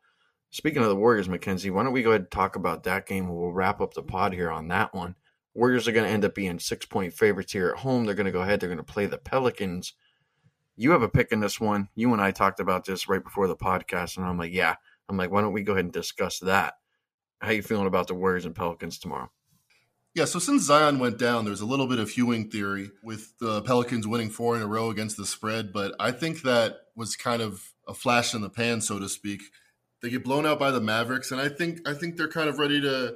Speaking 0.51 0.83
of 0.83 0.89
the 0.89 0.97
Warriors, 0.97 1.29
Mackenzie, 1.29 1.71
why 1.71 1.83
don't 1.83 1.93
we 1.93 2.03
go 2.03 2.11
ahead 2.11 2.23
and 2.23 2.31
talk 2.31 2.57
about 2.57 2.85
that 2.85 3.07
game? 3.07 3.29
We'll 3.29 3.53
wrap 3.53 3.81
up 3.81 3.95
the 3.95 4.03
pod 4.03 4.33
here 4.33 4.51
on 4.51 4.69
that 4.69 4.95
one. 4.95 5.15
Warriors 5.55 5.89
are 5.89 5.93
going 5.93 6.07
to 6.07 6.13
end 6.13 6.25
up 6.25 6.35
being 6.35 6.59
six 6.59 6.87
point 6.87 7.13
favorites 7.13 7.53
here 7.53 7.71
at 7.71 7.79
home. 7.79 8.05
They're 8.05 8.15
going 8.15 8.27
to 8.27 8.33
go 8.33 8.43
ahead. 8.43 8.61
They're 8.61 8.69
going 8.69 8.79
to 8.79 8.85
play 8.85 9.07
the 9.07 9.19
Pelicans. 9.19 9.95
You 10.77 10.91
have 10.93 11.03
a 11.03 11.09
pick 11.09 11.33
in 11.33 11.41
this 11.41 11.59
one. 11.59 11.89
You 11.95 12.13
and 12.13 12.23
I 12.23 12.31
talked 12.31 12.61
about 12.61 12.85
this 12.85 13.09
right 13.09 13.25
before 13.25 13.49
the 13.49 13.57
podcast, 13.57 14.17
and 14.17 14.27
I'm 14.27 14.39
like, 14.39 14.53
yeah. 14.53 14.77
I'm 15.09 15.17
like, 15.17 15.31
why 15.31 15.41
don't 15.41 15.53
we 15.53 15.63
go 15.63 15.73
ahead 15.73 15.85
and 15.85 15.93
discuss 15.93 16.39
that? 16.41 16.75
How 17.41 17.51
you 17.51 17.63
feeling 17.63 17.87
about 17.87 18.07
the 18.07 18.15
Warriors 18.15 18.45
and 18.45 18.55
Pelicans 18.55 18.99
tomorrow? 18.99 19.31
Yeah, 20.15 20.25
so 20.25 20.39
since 20.39 20.63
Zion 20.63 20.99
went 20.99 21.19
down, 21.19 21.45
there's 21.45 21.61
a 21.61 21.67
little 21.67 21.87
bit 21.87 21.99
of 21.99 22.17
Ewing 22.17 22.49
theory 22.49 22.91
with 23.03 23.37
the 23.39 23.61
Pelicans 23.63 24.07
winning 24.07 24.31
four 24.31 24.57
in 24.57 24.63
a 24.63 24.67
row 24.67 24.89
against 24.89 25.19
the 25.19 25.27
spread, 25.27 25.75
but 25.75 25.95
I 26.01 26.11
think 26.11 26.41
that 26.43 26.77
was 26.97 27.17
kind 27.17 27.43
of 27.43 27.75
a 27.87 27.93
flash 27.93 28.35
in 28.35 28.41
the 28.41 28.49
pan, 28.49 28.81
so 28.81 28.99
to 28.99 29.11
speak. 29.11 29.43
They 30.01 30.09
get 30.09 30.25
blown 30.25 30.47
out 30.47 30.59
by 30.59 30.71
the 30.71 30.81
Mavericks, 30.81 31.33
and 31.33 31.41
I 31.41 31.51
think 31.51 31.87
I 31.87 31.93
think 31.93 32.17
they're 32.17 32.29
kind 32.29 32.49
of 32.49 32.59
ready 32.59 32.81
to 32.81 33.15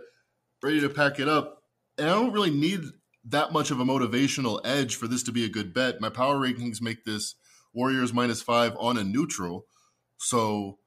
ready 0.62 0.80
to 0.80 0.90
pack 0.90 1.18
it 1.18 1.28
up. 1.28 1.62
And 1.96 2.08
I 2.08 2.12
don't 2.12 2.32
really 2.32 2.50
need 2.50 2.80
that 3.24 3.52
much 3.52 3.70
of 3.70 3.80
a 3.80 3.84
motivational 3.84 4.60
edge 4.64 4.96
for 4.96 5.06
this 5.06 5.22
to 5.24 5.32
be 5.32 5.44
a 5.44 5.48
good 5.48 5.72
bet. 5.72 6.00
My 6.00 6.10
power 6.10 6.36
rankings 6.36 6.82
make 6.82 7.04
this 7.04 7.34
Warriors 7.72 8.12
minus 8.12 8.42
five 8.42 8.76
on 8.78 8.98
a 8.98 9.04
neutral. 9.04 9.66
So, 10.18 10.78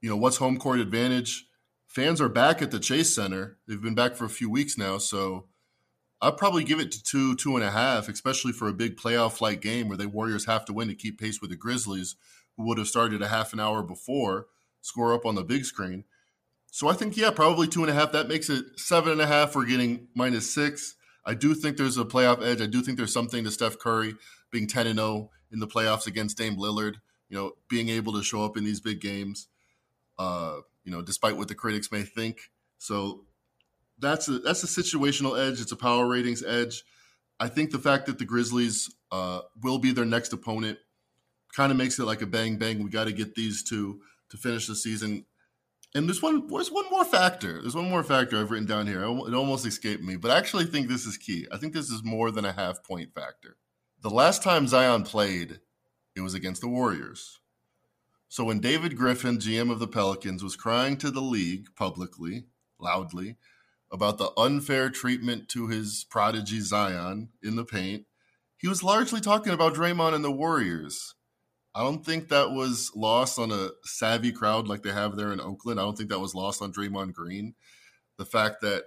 you 0.00 0.08
know, 0.08 0.16
what's 0.16 0.36
home 0.36 0.58
court 0.58 0.80
advantage? 0.80 1.46
Fans 1.94 2.20
are 2.20 2.28
back 2.28 2.60
at 2.60 2.72
the 2.72 2.80
Chase 2.80 3.14
Center. 3.14 3.56
They've 3.68 3.80
been 3.80 3.94
back 3.94 4.16
for 4.16 4.24
a 4.24 4.30
few 4.30 4.50
weeks 4.50 4.76
now, 4.76 4.98
so 4.98 5.46
I'd 6.20 6.36
probably 6.36 6.64
give 6.64 6.80
it 6.80 6.90
to 6.90 7.02
two, 7.02 7.36
two 7.36 7.54
and 7.54 7.64
a 7.64 7.70
half, 7.70 8.08
especially 8.08 8.52
for 8.52 8.66
a 8.66 8.72
big 8.72 8.96
playoff 8.96 9.40
like 9.40 9.60
game 9.60 9.88
where 9.88 9.96
the 9.96 10.08
Warriors 10.08 10.46
have 10.46 10.64
to 10.64 10.72
win 10.72 10.88
to 10.88 10.94
keep 10.94 11.20
pace 11.20 11.40
with 11.40 11.50
the 11.50 11.56
Grizzlies, 11.56 12.16
who 12.56 12.66
would 12.66 12.78
have 12.78 12.88
started 12.88 13.22
a 13.22 13.28
half 13.28 13.52
an 13.52 13.60
hour 13.60 13.82
before, 13.82 14.46
score 14.80 15.14
up 15.14 15.24
on 15.24 15.36
the 15.36 15.44
big 15.44 15.64
screen. 15.64 16.04
So 16.72 16.88
I 16.88 16.94
think, 16.94 17.16
yeah, 17.16 17.30
probably 17.30 17.68
two 17.68 17.82
and 17.82 17.90
a 17.90 17.94
half. 17.94 18.10
That 18.10 18.26
makes 18.26 18.50
it 18.50 18.64
seven 18.76 19.12
and 19.12 19.20
a 19.20 19.26
half. 19.26 19.54
We're 19.54 19.64
getting 19.64 20.08
minus 20.16 20.52
six. 20.52 20.96
I 21.24 21.34
do 21.34 21.54
think 21.54 21.76
there's 21.76 21.96
a 21.96 22.04
playoff 22.04 22.44
edge. 22.44 22.60
I 22.60 22.66
do 22.66 22.82
think 22.82 22.98
there's 22.98 23.12
something 23.12 23.44
to 23.44 23.50
Steph 23.52 23.78
Curry 23.78 24.16
being 24.50 24.66
10 24.66 24.88
and 24.88 24.98
0 24.98 25.30
in 25.52 25.60
the 25.60 25.68
playoffs 25.68 26.08
against 26.08 26.38
Dame 26.38 26.56
Lillard, 26.56 26.96
you 27.28 27.36
know, 27.36 27.52
being 27.68 27.88
able 27.88 28.12
to 28.14 28.22
show 28.24 28.44
up 28.44 28.56
in 28.56 28.64
these 28.64 28.80
big 28.80 29.00
games. 29.00 29.46
Uh, 30.18 30.56
you 30.84 30.92
know, 30.92 31.02
despite 31.02 31.36
what 31.36 31.48
the 31.48 31.54
critics 31.54 31.90
may 31.90 32.02
think. 32.02 32.50
So 32.78 33.24
that's 33.98 34.28
a 34.28 34.38
that's 34.38 34.62
a 34.62 34.66
situational 34.66 35.38
edge. 35.38 35.60
It's 35.60 35.72
a 35.72 35.76
power 35.76 36.06
ratings 36.06 36.42
edge. 36.42 36.84
I 37.40 37.48
think 37.48 37.70
the 37.70 37.78
fact 37.78 38.06
that 38.06 38.18
the 38.18 38.24
Grizzlies 38.24 38.94
uh, 39.10 39.40
will 39.62 39.78
be 39.78 39.92
their 39.92 40.04
next 40.04 40.32
opponent 40.32 40.78
kind 41.54 41.72
of 41.72 41.78
makes 41.78 41.98
it 41.98 42.04
like 42.04 42.22
a 42.22 42.26
bang 42.26 42.56
bang. 42.56 42.82
We 42.82 42.90
got 42.90 43.04
to 43.04 43.12
get 43.12 43.34
these 43.34 43.62
two 43.62 44.00
to 44.30 44.36
finish 44.36 44.66
the 44.66 44.74
season. 44.74 45.24
And 45.94 46.08
there's 46.08 46.22
one 46.22 46.46
there's 46.48 46.72
one 46.72 46.90
more 46.90 47.04
factor. 47.04 47.60
There's 47.60 47.76
one 47.76 47.88
more 47.88 48.02
factor 48.02 48.38
I've 48.38 48.50
written 48.50 48.66
down 48.66 48.86
here. 48.86 49.02
It 49.02 49.34
almost 49.34 49.64
escaped 49.64 50.02
me, 50.02 50.16
but 50.16 50.30
I 50.30 50.38
actually 50.38 50.66
think 50.66 50.88
this 50.88 51.06
is 51.06 51.16
key. 51.16 51.46
I 51.52 51.56
think 51.56 51.72
this 51.72 51.90
is 51.90 52.02
more 52.02 52.30
than 52.30 52.44
a 52.44 52.52
half 52.52 52.82
point 52.82 53.14
factor. 53.14 53.56
The 54.00 54.10
last 54.10 54.42
time 54.42 54.66
Zion 54.66 55.04
played, 55.04 55.60
it 56.16 56.20
was 56.20 56.34
against 56.34 56.60
the 56.60 56.68
Warriors. 56.68 57.40
So 58.34 58.42
when 58.42 58.58
David 58.58 58.96
Griffin, 58.96 59.38
GM 59.38 59.70
of 59.70 59.78
the 59.78 59.86
Pelicans, 59.86 60.42
was 60.42 60.56
crying 60.56 60.96
to 60.96 61.12
the 61.12 61.20
league 61.20 61.68
publicly, 61.76 62.46
loudly, 62.80 63.36
about 63.92 64.18
the 64.18 64.32
unfair 64.36 64.90
treatment 64.90 65.48
to 65.50 65.68
his 65.68 66.04
prodigy 66.10 66.58
Zion 66.58 67.28
in 67.44 67.54
the 67.54 67.64
paint, 67.64 68.06
he 68.56 68.66
was 68.66 68.82
largely 68.82 69.20
talking 69.20 69.52
about 69.52 69.74
Draymond 69.74 70.14
and 70.14 70.24
the 70.24 70.32
Warriors. 70.32 71.14
I 71.76 71.84
don't 71.84 72.04
think 72.04 72.28
that 72.28 72.50
was 72.50 72.90
lost 72.96 73.38
on 73.38 73.52
a 73.52 73.68
savvy 73.84 74.32
crowd 74.32 74.66
like 74.66 74.82
they 74.82 74.90
have 74.90 75.14
there 75.14 75.32
in 75.32 75.40
Oakland. 75.40 75.78
I 75.78 75.84
don't 75.84 75.96
think 75.96 76.10
that 76.10 76.18
was 76.18 76.34
lost 76.34 76.60
on 76.60 76.72
Draymond 76.72 77.12
Green. 77.12 77.54
The 78.18 78.26
fact 78.26 78.62
that 78.62 78.82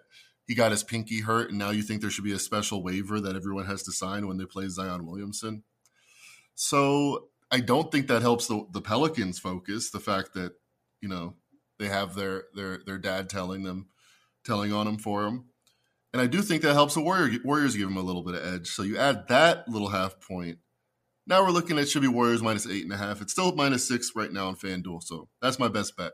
he 0.46 0.56
got 0.56 0.72
his 0.72 0.84
pinky 0.84 1.22
hurt 1.22 1.52
and 1.52 1.58
now 1.58 1.70
you 1.70 1.84
think 1.84 2.02
there 2.02 2.10
should 2.10 2.26
be 2.26 2.34
a 2.34 2.40
special 2.40 2.84
waiver 2.84 3.22
that 3.22 3.38
everyone 3.38 3.68
has 3.68 3.84
to 3.84 3.94
sign 3.94 4.28
when 4.28 4.40
they 4.40 4.46
play 4.46 4.68
Zion 4.68 5.06
Williamson. 5.06 5.64
So 6.54 7.30
I 7.50 7.60
don't 7.60 7.92
think 7.92 8.08
that 8.08 8.22
helps 8.22 8.48
the, 8.48 8.66
the 8.72 8.82
Pelicans 8.82 9.40
focus. 9.40 9.90
The 9.90 10.00
fact 10.00 10.34
that 10.34 10.54
you 11.02 11.10
know 11.10 11.36
they 11.80 11.88
have 11.88 12.16
their 12.16 12.46
their 12.54 12.80
their 12.86 12.98
dad 12.98 13.30
telling 13.30 13.64
them, 13.64 13.88
telling 14.46 14.74
on 14.74 14.86
them 14.86 14.98
for 14.98 15.24
them, 15.24 15.46
and 16.14 16.22
I 16.22 16.28
do 16.28 16.42
think 16.42 16.62
that 16.64 16.74
helps 16.74 16.96
the 16.96 17.02
Warrior, 17.02 17.40
Warriors 17.44 17.76
give 17.76 17.88
them 17.88 17.98
a 17.98 18.02
little 18.02 18.24
bit 18.24 18.36
of 18.36 18.46
edge. 18.46 18.68
So 18.68 18.84
you 18.84 18.98
add 18.98 19.28
that 19.28 19.68
little 19.68 19.90
half 19.90 20.20
point. 20.20 20.58
Now 21.26 21.44
we're 21.44 21.52
looking 21.52 21.78
at 21.78 21.90
should 21.90 22.02
be 22.02 22.08
Warriors 22.08 22.42
minus 22.42 22.68
eight 22.68 22.84
and 22.84 22.94
a 22.94 22.98
half. 22.98 23.22
It's 23.22 23.34
still 23.34 23.54
minus 23.54 23.88
six 23.88 24.12
right 24.16 24.32
now 24.32 24.48
on 24.48 24.56
FanDuel, 24.56 25.04
so 25.04 25.28
that's 25.42 25.60
my 25.60 25.68
best 25.68 25.98
bet. 25.98 26.14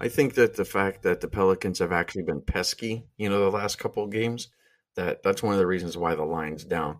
I 0.00 0.08
think 0.08 0.34
that 0.34 0.54
the 0.54 0.64
fact 0.64 1.02
that 1.02 1.20
the 1.20 1.28
Pelicans 1.28 1.80
have 1.80 1.90
actually 1.90 2.22
been 2.22 2.40
pesky, 2.40 3.08
you 3.16 3.28
know, 3.28 3.40
the 3.40 3.56
last 3.56 3.78
couple 3.78 4.04
of 4.04 4.10
games, 4.10 4.48
that 4.94 5.22
that's 5.24 5.42
one 5.42 5.54
of 5.54 5.58
the 5.58 5.66
reasons 5.66 5.96
why 5.96 6.14
the 6.14 6.24
line's 6.24 6.64
down. 6.64 6.98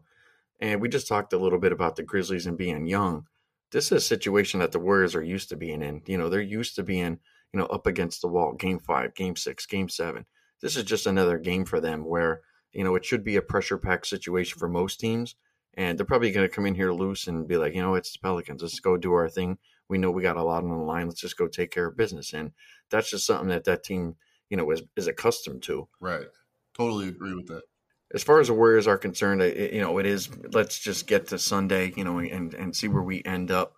And 0.60 0.80
we 0.80 0.88
just 0.88 1.06
talked 1.06 1.32
a 1.32 1.38
little 1.38 1.58
bit 1.58 1.72
about 1.72 1.96
the 1.96 2.02
Grizzlies 2.02 2.46
and 2.46 2.58
being 2.58 2.86
young. 2.86 3.26
This 3.70 3.86
is 3.86 3.92
a 3.92 4.00
situation 4.00 4.60
that 4.60 4.72
the 4.72 4.78
Warriors 4.78 5.14
are 5.14 5.22
used 5.22 5.50
to 5.50 5.56
being 5.56 5.82
in. 5.82 6.02
You 6.06 6.18
know, 6.18 6.28
they're 6.28 6.40
used 6.40 6.74
to 6.76 6.82
being, 6.82 7.18
you 7.52 7.60
know, 7.60 7.66
up 7.66 7.86
against 7.86 8.22
the 8.22 8.28
wall, 8.28 8.54
game 8.54 8.78
five, 8.78 9.14
game 9.14 9.36
six, 9.36 9.66
game 9.66 9.88
seven. 9.88 10.26
This 10.60 10.76
is 10.76 10.84
just 10.84 11.06
another 11.06 11.38
game 11.38 11.64
for 11.64 11.80
them 11.80 12.04
where, 12.04 12.40
you 12.72 12.82
know, 12.82 12.96
it 12.96 13.04
should 13.04 13.22
be 13.22 13.36
a 13.36 13.42
pressure 13.42 13.78
packed 13.78 14.06
situation 14.06 14.58
for 14.58 14.68
most 14.68 14.98
teams. 14.98 15.36
And 15.74 15.96
they're 15.96 16.06
probably 16.06 16.32
going 16.32 16.48
to 16.48 16.54
come 16.54 16.66
in 16.66 16.74
here 16.74 16.92
loose 16.92 17.28
and 17.28 17.46
be 17.46 17.56
like, 17.56 17.74
you 17.74 17.82
know, 17.82 17.94
it's 17.94 18.12
the 18.12 18.18
Pelicans. 18.18 18.62
Let's 18.62 18.80
go 18.80 18.96
do 18.96 19.12
our 19.12 19.28
thing. 19.28 19.58
We 19.88 19.98
know 19.98 20.10
we 20.10 20.22
got 20.22 20.36
a 20.36 20.42
lot 20.42 20.64
on 20.64 20.70
the 20.70 20.76
line. 20.76 21.06
Let's 21.06 21.20
just 21.20 21.36
go 21.36 21.46
take 21.46 21.70
care 21.70 21.86
of 21.86 21.96
business. 21.96 22.32
And 22.32 22.52
that's 22.90 23.10
just 23.10 23.26
something 23.26 23.48
that 23.48 23.64
that 23.64 23.84
team, 23.84 24.16
you 24.50 24.56
know, 24.56 24.68
is, 24.72 24.82
is 24.96 25.06
accustomed 25.06 25.62
to. 25.64 25.88
Right. 26.00 26.26
Totally 26.74 27.08
agree 27.08 27.34
with 27.34 27.46
that 27.46 27.62
as 28.14 28.22
far 28.22 28.40
as 28.40 28.46
the 28.46 28.54
Warriors 28.54 28.86
are 28.86 28.98
concerned, 28.98 29.42
it, 29.42 29.72
you 29.72 29.80
know, 29.80 29.98
it 29.98 30.06
is. 30.06 30.28
Let's 30.52 30.78
just 30.78 31.06
get 31.06 31.28
to 31.28 31.38
Sunday, 31.38 31.92
you 31.96 32.04
know, 32.04 32.18
and 32.18 32.54
and 32.54 32.74
see 32.74 32.88
where 32.88 33.02
we 33.02 33.22
end 33.24 33.50
up. 33.50 33.74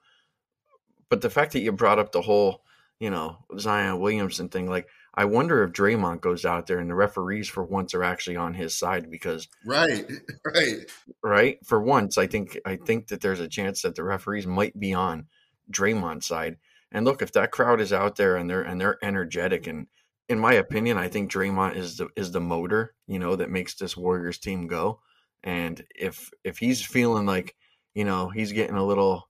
But 1.08 1.20
the 1.20 1.30
fact 1.30 1.52
that 1.52 1.60
you 1.60 1.72
brought 1.72 1.98
up 1.98 2.12
the 2.12 2.22
whole, 2.22 2.62
you 3.00 3.10
know, 3.10 3.38
Zion 3.58 3.98
Williamson 3.98 4.48
thing, 4.48 4.68
like, 4.68 4.88
I 5.12 5.24
wonder 5.24 5.64
if 5.64 5.72
Draymond 5.72 6.20
goes 6.20 6.44
out 6.44 6.68
there 6.68 6.78
and 6.78 6.88
the 6.88 6.94
referees 6.94 7.48
for 7.48 7.64
once 7.64 7.94
are 7.94 8.04
actually 8.04 8.36
on 8.36 8.54
his 8.54 8.76
side 8.76 9.10
because 9.10 9.48
right, 9.66 10.08
right, 10.44 10.76
right. 11.22 11.66
For 11.66 11.80
once, 11.80 12.16
I 12.16 12.28
think 12.28 12.58
I 12.64 12.76
think 12.76 13.08
that 13.08 13.20
there's 13.20 13.40
a 13.40 13.48
chance 13.48 13.82
that 13.82 13.96
the 13.96 14.04
referees 14.04 14.46
might 14.46 14.78
be 14.78 14.94
on 14.94 15.26
Draymond's 15.72 16.26
side. 16.26 16.58
And 16.92 17.04
look, 17.04 17.22
if 17.22 17.32
that 17.32 17.50
crowd 17.50 17.80
is 17.80 17.92
out 17.92 18.16
there 18.16 18.36
and 18.36 18.48
they're 18.48 18.62
and 18.62 18.80
they're 18.80 18.98
energetic 19.02 19.66
and 19.66 19.88
in 20.30 20.38
my 20.38 20.54
opinion, 20.54 20.96
I 20.96 21.08
think 21.08 21.30
Draymond 21.30 21.74
is 21.74 21.96
the 21.96 22.08
is 22.14 22.30
the 22.30 22.40
motor, 22.40 22.94
you 23.08 23.18
know, 23.18 23.34
that 23.34 23.50
makes 23.50 23.74
this 23.74 23.96
Warriors 23.96 24.38
team 24.38 24.68
go. 24.68 25.00
And 25.42 25.84
if 25.96 26.30
if 26.44 26.56
he's 26.56 26.80
feeling 26.80 27.26
like, 27.26 27.56
you 27.94 28.04
know, 28.04 28.28
he's 28.28 28.52
getting 28.52 28.76
a 28.76 28.86
little 28.86 29.28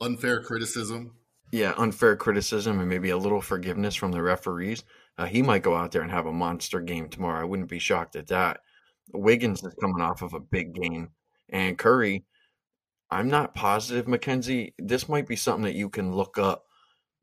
unfair 0.00 0.42
criticism, 0.42 1.14
yeah, 1.52 1.72
unfair 1.78 2.16
criticism 2.16 2.80
and 2.80 2.88
maybe 2.88 3.10
a 3.10 3.16
little 3.16 3.40
forgiveness 3.40 3.94
from 3.94 4.10
the 4.10 4.20
referees, 4.20 4.82
uh, 5.18 5.26
he 5.26 5.40
might 5.40 5.62
go 5.62 5.76
out 5.76 5.92
there 5.92 6.02
and 6.02 6.10
have 6.10 6.26
a 6.26 6.32
monster 6.32 6.80
game 6.80 7.08
tomorrow. 7.08 7.40
I 7.40 7.44
wouldn't 7.44 7.70
be 7.70 7.78
shocked 7.78 8.16
at 8.16 8.26
that. 8.26 8.58
Wiggins 9.12 9.62
is 9.62 9.74
coming 9.80 10.02
off 10.02 10.22
of 10.22 10.34
a 10.34 10.40
big 10.40 10.74
game, 10.74 11.10
and 11.48 11.78
Curry. 11.78 12.24
I'm 13.12 13.28
not 13.28 13.56
positive, 13.56 14.06
Mackenzie. 14.06 14.72
This 14.78 15.08
might 15.08 15.26
be 15.26 15.34
something 15.34 15.64
that 15.64 15.74
you 15.74 15.90
can 15.90 16.14
look 16.14 16.38
up 16.38 16.66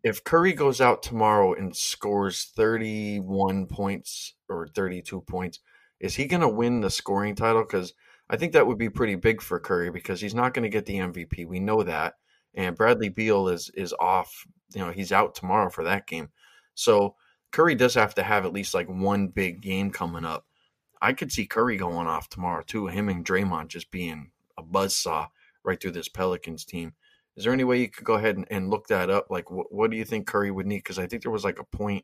if 0.08 0.24
Curry 0.24 0.54
goes 0.54 0.82
out 0.82 1.04
tomorrow 1.04 1.54
and 1.54 1.76
scores 1.76 2.52
31 2.56 3.68
points 3.68 4.34
or 4.50 4.68
32 4.68 5.22
points, 5.22 5.60
is 6.00 6.16
he 6.16 6.26
going 6.26 6.42
to 6.42 6.50
win 6.50 6.82
the 6.82 6.90
scoring 6.90 7.36
title? 7.36 7.64
Because 7.64 7.94
I 8.30 8.38
think 8.38 8.54
that 8.54 8.68
would 8.68 8.78
be 8.78 8.90
pretty 8.90 9.16
big 9.16 9.42
for 9.42 9.60
Curry 9.60 9.90
because 9.90 10.22
he's 10.22 10.36
not 10.36 10.54
going 10.54 10.64
to 10.64 10.70
get 10.70 10.86
the 10.86 10.98
MVP. 10.98 11.48
We 11.48 11.60
know 11.60 11.84
that. 11.84 12.16
And 12.54 12.76
Bradley 12.76 13.10
Beal 13.10 13.48
is 13.50 13.70
is 13.76 13.94
off. 14.00 14.46
You 14.74 14.82
know, 14.82 14.92
he's 14.92 15.12
out 15.12 15.36
tomorrow 15.36 15.70
for 15.70 15.84
that 15.84 16.08
game. 16.08 16.30
So 16.74 17.16
Curry 17.52 17.76
does 17.76 17.94
have 17.96 18.16
to 18.16 18.24
have 18.24 18.46
at 18.46 18.54
least 18.54 18.74
like 18.74 18.88
one 18.88 19.28
big 19.28 19.62
game 19.62 19.92
coming 19.92 20.26
up. 20.26 20.46
I 21.02 21.14
could 21.14 21.32
see 21.32 21.46
Curry 21.46 21.78
going 21.78 22.08
off 22.08 22.30
tomorrow 22.30 22.64
too. 22.66 22.88
Him 22.88 23.10
and 23.10 23.26
Draymond 23.26 23.68
just 23.68 23.92
being 23.92 24.32
a 24.58 24.64
buzz 24.64 24.96
saw 24.96 25.28
right 25.64 25.80
through 25.80 25.92
this 25.92 26.10
Pelicans 26.10 26.66
team. 26.66 26.94
Is 27.38 27.44
there 27.44 27.54
any 27.54 27.64
way 27.64 27.80
you 27.80 27.90
could 27.90 28.04
go 28.04 28.16
ahead 28.16 28.36
and, 28.36 28.48
and 28.52 28.70
look 28.70 28.88
that 28.88 29.10
up? 29.10 29.28
Like, 29.30 29.46
wh- 29.46 29.72
what 29.72 29.92
do 29.92 29.98
you 29.98 30.04
think 30.04 30.28
Curry 30.28 30.52
would 30.52 30.66
need? 30.66 30.80
Because 30.80 31.00
I 31.00 31.08
think 31.08 31.24
there 31.24 31.32
was 31.32 31.44
like 31.46 31.60
a 31.60 31.78
point, 31.78 32.04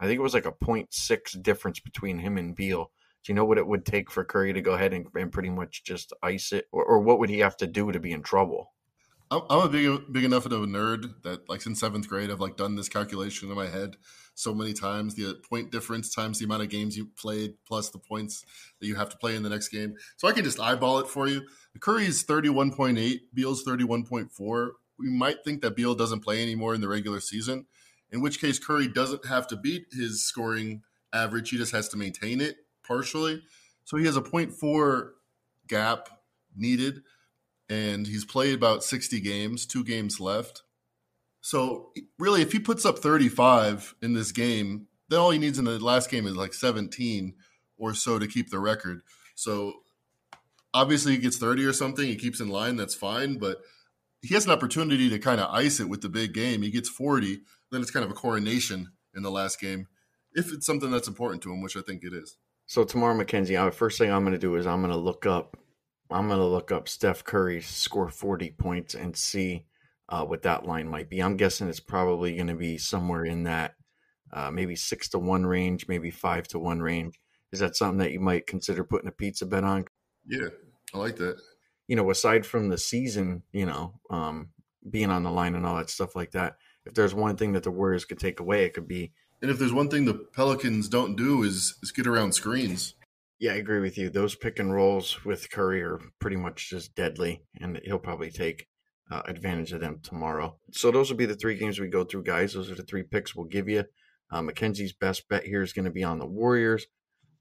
I 0.00 0.06
think 0.06 0.18
it 0.18 0.22
was 0.22 0.34
like 0.34 0.46
a 0.46 0.52
point 0.52 0.92
six 0.92 1.32
difference 1.34 1.80
between 1.80 2.18
him 2.18 2.36
and 2.36 2.54
Beal. 2.54 2.90
Do 3.24 3.32
you 3.32 3.36
know 3.36 3.44
what 3.46 3.58
it 3.58 3.66
would 3.66 3.86
take 3.86 4.10
for 4.10 4.24
Curry 4.24 4.52
to 4.52 4.60
go 4.60 4.74
ahead 4.74 4.92
and, 4.92 5.06
and 5.14 5.32
pretty 5.32 5.48
much 5.48 5.84
just 5.84 6.12
ice 6.22 6.52
it, 6.52 6.66
or, 6.72 6.84
or 6.84 6.98
what 6.98 7.18
would 7.20 7.30
he 7.30 7.38
have 7.38 7.56
to 7.58 7.66
do 7.66 7.90
to 7.92 8.00
be 8.00 8.12
in 8.12 8.22
trouble? 8.22 8.73
I'm, 9.30 9.42
a 9.48 9.68
big 9.68 10.12
big 10.12 10.24
enough 10.24 10.46
of 10.46 10.52
a 10.52 10.56
nerd 10.58 11.22
that 11.22 11.48
like 11.48 11.62
since 11.62 11.80
seventh 11.80 12.08
grade 12.08 12.30
I've 12.30 12.40
like 12.40 12.56
done 12.56 12.76
this 12.76 12.88
calculation 12.88 13.50
in 13.50 13.56
my 13.56 13.66
head 13.66 13.96
so 14.34 14.54
many 14.54 14.72
times 14.72 15.14
the 15.14 15.30
uh, 15.30 15.32
point 15.48 15.70
difference 15.70 16.14
times 16.14 16.38
the 16.38 16.44
amount 16.44 16.62
of 16.62 16.68
games 16.68 16.96
you 16.96 17.06
played 17.16 17.54
plus 17.66 17.90
the 17.90 17.98
points 17.98 18.44
that 18.80 18.86
you 18.86 18.94
have 18.96 19.08
to 19.08 19.16
play 19.16 19.36
in 19.36 19.42
the 19.42 19.48
next 19.48 19.68
game. 19.68 19.94
So 20.16 20.28
I 20.28 20.32
can 20.32 20.44
just 20.44 20.60
eyeball 20.60 20.98
it 20.98 21.08
for 21.08 21.28
you. 21.28 21.42
Curry's 21.80 22.24
31.8, 22.24 23.20
Beal's 23.32 23.64
31.4. 23.64 24.70
We 24.98 25.10
might 25.10 25.44
think 25.44 25.62
that 25.62 25.76
Beal 25.76 25.94
doesn't 25.94 26.20
play 26.20 26.42
anymore 26.42 26.74
in 26.74 26.80
the 26.80 26.88
regular 26.88 27.20
season, 27.20 27.66
in 28.10 28.20
which 28.20 28.40
case 28.40 28.58
Curry 28.58 28.88
doesn't 28.88 29.26
have 29.26 29.46
to 29.48 29.56
beat 29.56 29.86
his 29.92 30.24
scoring 30.24 30.82
average. 31.12 31.50
He 31.50 31.56
just 31.56 31.72
has 31.72 31.88
to 31.90 31.96
maintain 31.96 32.40
it 32.40 32.56
partially. 32.86 33.42
So 33.84 33.96
he 33.96 34.04
has 34.06 34.16
a 34.16 34.22
0.4 34.22 35.10
gap 35.68 36.08
needed 36.56 37.02
and 37.68 38.06
he's 38.06 38.24
played 38.24 38.54
about 38.54 38.84
60 38.84 39.20
games, 39.20 39.66
two 39.66 39.84
games 39.84 40.20
left. 40.20 40.62
So 41.40 41.92
really, 42.18 42.42
if 42.42 42.52
he 42.52 42.58
puts 42.58 42.86
up 42.86 42.98
35 42.98 43.94
in 44.02 44.14
this 44.14 44.32
game, 44.32 44.86
then 45.08 45.20
all 45.20 45.30
he 45.30 45.38
needs 45.38 45.58
in 45.58 45.64
the 45.66 45.78
last 45.78 46.10
game 46.10 46.26
is 46.26 46.36
like 46.36 46.54
17 46.54 47.34
or 47.76 47.94
so 47.94 48.18
to 48.18 48.26
keep 48.26 48.50
the 48.50 48.58
record. 48.58 49.02
So 49.34 49.74
obviously, 50.72 51.12
he 51.12 51.18
gets 51.18 51.36
30 51.36 51.64
or 51.64 51.72
something, 51.72 52.06
he 52.06 52.16
keeps 52.16 52.40
in 52.40 52.48
line, 52.48 52.76
that's 52.76 52.94
fine. 52.94 53.38
But 53.38 53.58
he 54.22 54.34
has 54.34 54.46
an 54.46 54.52
opportunity 54.52 55.10
to 55.10 55.18
kind 55.18 55.40
of 55.40 55.50
ice 55.50 55.80
it 55.80 55.88
with 55.88 56.00
the 56.00 56.08
big 56.08 56.32
game. 56.32 56.62
He 56.62 56.70
gets 56.70 56.88
40, 56.88 57.40
then 57.70 57.82
it's 57.82 57.90
kind 57.90 58.04
of 58.04 58.10
a 58.10 58.14
coronation 58.14 58.92
in 59.14 59.22
the 59.22 59.30
last 59.30 59.60
game 59.60 59.88
if 60.34 60.52
it's 60.52 60.66
something 60.66 60.90
that's 60.90 61.08
important 61.08 61.42
to 61.42 61.52
him, 61.52 61.62
which 61.62 61.76
I 61.76 61.80
think 61.80 62.02
it 62.02 62.12
is. 62.12 62.36
So 62.66 62.84
tomorrow, 62.84 63.14
Mackenzie, 63.14 63.56
first 63.70 63.98
thing 63.98 64.10
I'm 64.10 64.22
going 64.22 64.32
to 64.32 64.38
do 64.38 64.56
is 64.56 64.66
I'm 64.66 64.80
going 64.80 64.92
to 64.92 64.98
look 64.98 65.26
up 65.26 65.56
I'm 66.10 66.28
going 66.28 66.40
to 66.40 66.46
look 66.46 66.70
up 66.70 66.88
Steph 66.88 67.24
Curry 67.24 67.60
score 67.62 68.08
40 68.08 68.50
points 68.50 68.94
and 68.94 69.16
see 69.16 69.66
uh, 70.08 70.24
what 70.24 70.42
that 70.42 70.66
line 70.66 70.88
might 70.88 71.08
be. 71.08 71.20
I'm 71.20 71.36
guessing 71.36 71.68
it's 71.68 71.80
probably 71.80 72.36
going 72.36 72.48
to 72.48 72.54
be 72.54 72.78
somewhere 72.78 73.24
in 73.24 73.44
that 73.44 73.74
uh, 74.32 74.50
maybe 74.50 74.76
six 74.76 75.08
to 75.10 75.18
one 75.18 75.46
range, 75.46 75.86
maybe 75.88 76.10
five 76.10 76.46
to 76.48 76.58
one 76.58 76.80
range. 76.80 77.18
Is 77.52 77.60
that 77.60 77.76
something 77.76 77.98
that 77.98 78.12
you 78.12 78.20
might 78.20 78.46
consider 78.46 78.84
putting 78.84 79.08
a 79.08 79.12
pizza 79.12 79.46
bet 79.46 79.64
on? 79.64 79.86
Yeah, 80.26 80.48
I 80.92 80.98
like 80.98 81.16
that. 81.16 81.36
You 81.86 81.96
know, 81.96 82.10
aside 82.10 82.44
from 82.44 82.68
the 82.68 82.78
season, 82.78 83.42
you 83.52 83.66
know, 83.66 83.94
um, 84.10 84.48
being 84.90 85.10
on 85.10 85.22
the 85.22 85.30
line 85.30 85.54
and 85.54 85.64
all 85.64 85.76
that 85.76 85.90
stuff 85.90 86.16
like 86.16 86.32
that, 86.32 86.56
if 86.84 86.94
there's 86.94 87.14
one 87.14 87.36
thing 87.36 87.52
that 87.52 87.62
the 87.62 87.70
Warriors 87.70 88.04
could 88.04 88.18
take 88.18 88.40
away, 88.40 88.64
it 88.64 88.74
could 88.74 88.88
be. 88.88 89.12
And 89.40 89.50
if 89.50 89.58
there's 89.58 89.72
one 89.72 89.88
thing 89.88 90.04
the 90.04 90.14
Pelicans 90.14 90.88
don't 90.88 91.16
do 91.16 91.42
is 91.42 91.78
is 91.82 91.92
get 91.92 92.06
around 92.06 92.32
screens. 92.32 92.94
Yeah, 93.40 93.52
I 93.52 93.56
agree 93.56 93.80
with 93.80 93.98
you. 93.98 94.10
Those 94.10 94.36
pick 94.36 94.58
and 94.58 94.72
rolls 94.72 95.24
with 95.24 95.50
Curry 95.50 95.82
are 95.82 96.00
pretty 96.20 96.36
much 96.36 96.70
just 96.70 96.94
deadly, 96.94 97.42
and 97.60 97.80
he'll 97.84 97.98
probably 97.98 98.30
take 98.30 98.68
uh, 99.10 99.22
advantage 99.26 99.72
of 99.72 99.80
them 99.80 100.00
tomorrow. 100.02 100.56
So 100.72 100.90
those 100.90 101.10
will 101.10 101.16
be 101.16 101.26
the 101.26 101.34
three 101.34 101.56
games 101.56 101.78
we 101.78 101.88
go 101.88 102.04
through, 102.04 102.22
guys. 102.22 102.54
Those 102.54 102.70
are 102.70 102.76
the 102.76 102.84
three 102.84 103.02
picks 103.02 103.34
we'll 103.34 103.46
give 103.46 103.68
you. 103.68 103.84
Uh, 104.30 104.42
Mackenzie's 104.42 104.92
best 104.92 105.28
bet 105.28 105.44
here 105.44 105.62
is 105.62 105.72
going 105.72 105.84
to 105.84 105.90
be 105.90 106.04
on 106.04 106.18
the 106.18 106.26
Warriors. 106.26 106.86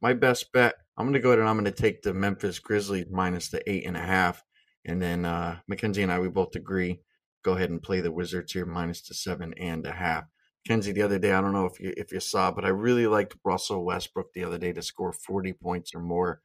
My 0.02 0.14
best 0.14 0.52
bet, 0.52 0.76
I'm 0.98 1.06
going 1.06 1.14
to 1.14 1.20
go 1.20 1.30
ahead 1.30 1.40
and 1.40 1.48
I'm 1.48 1.58
going 1.58 1.66
to 1.66 1.72
take 1.72 2.02
the 2.02 2.14
Memphis 2.14 2.60
Grizzlies 2.60 3.06
minus 3.10 3.50
the 3.50 3.68
eight 3.70 3.86
and 3.86 3.96
a 3.96 4.02
half, 4.02 4.44
and 4.84 5.02
then 5.02 5.26
uh, 5.26 5.60
Mackenzie 5.68 6.04
and 6.04 6.12
I 6.12 6.20
we 6.20 6.28
both 6.28 6.56
agree. 6.56 7.00
Go 7.44 7.54
ahead 7.54 7.70
and 7.70 7.82
play 7.82 8.02
the 8.02 8.12
Wizards 8.12 8.52
here 8.52 8.66
minus 8.66 9.02
the 9.02 9.14
seven 9.14 9.54
and 9.58 9.86
a 9.86 9.92
half. 9.92 10.26
Kenzie 10.66 10.94
the 10.94 11.02
other 11.02 11.20
day. 11.20 11.34
I 11.34 11.42
don't 11.42 11.54
know 11.54 11.66
if 11.66 11.80
you 11.80 11.94
if 11.98 12.12
you 12.12 12.20
saw, 12.20 12.52
but 12.52 12.66
I 12.66 12.70
really 12.70 13.08
liked 13.08 13.36
Russell 13.44 13.84
Westbrook 13.84 14.34
the 14.34 14.44
other 14.44 14.58
day 14.58 14.72
to 14.74 14.82
score 14.82 15.12
40 15.12 15.54
points 15.54 15.94
or 15.94 16.00
more. 16.00 16.42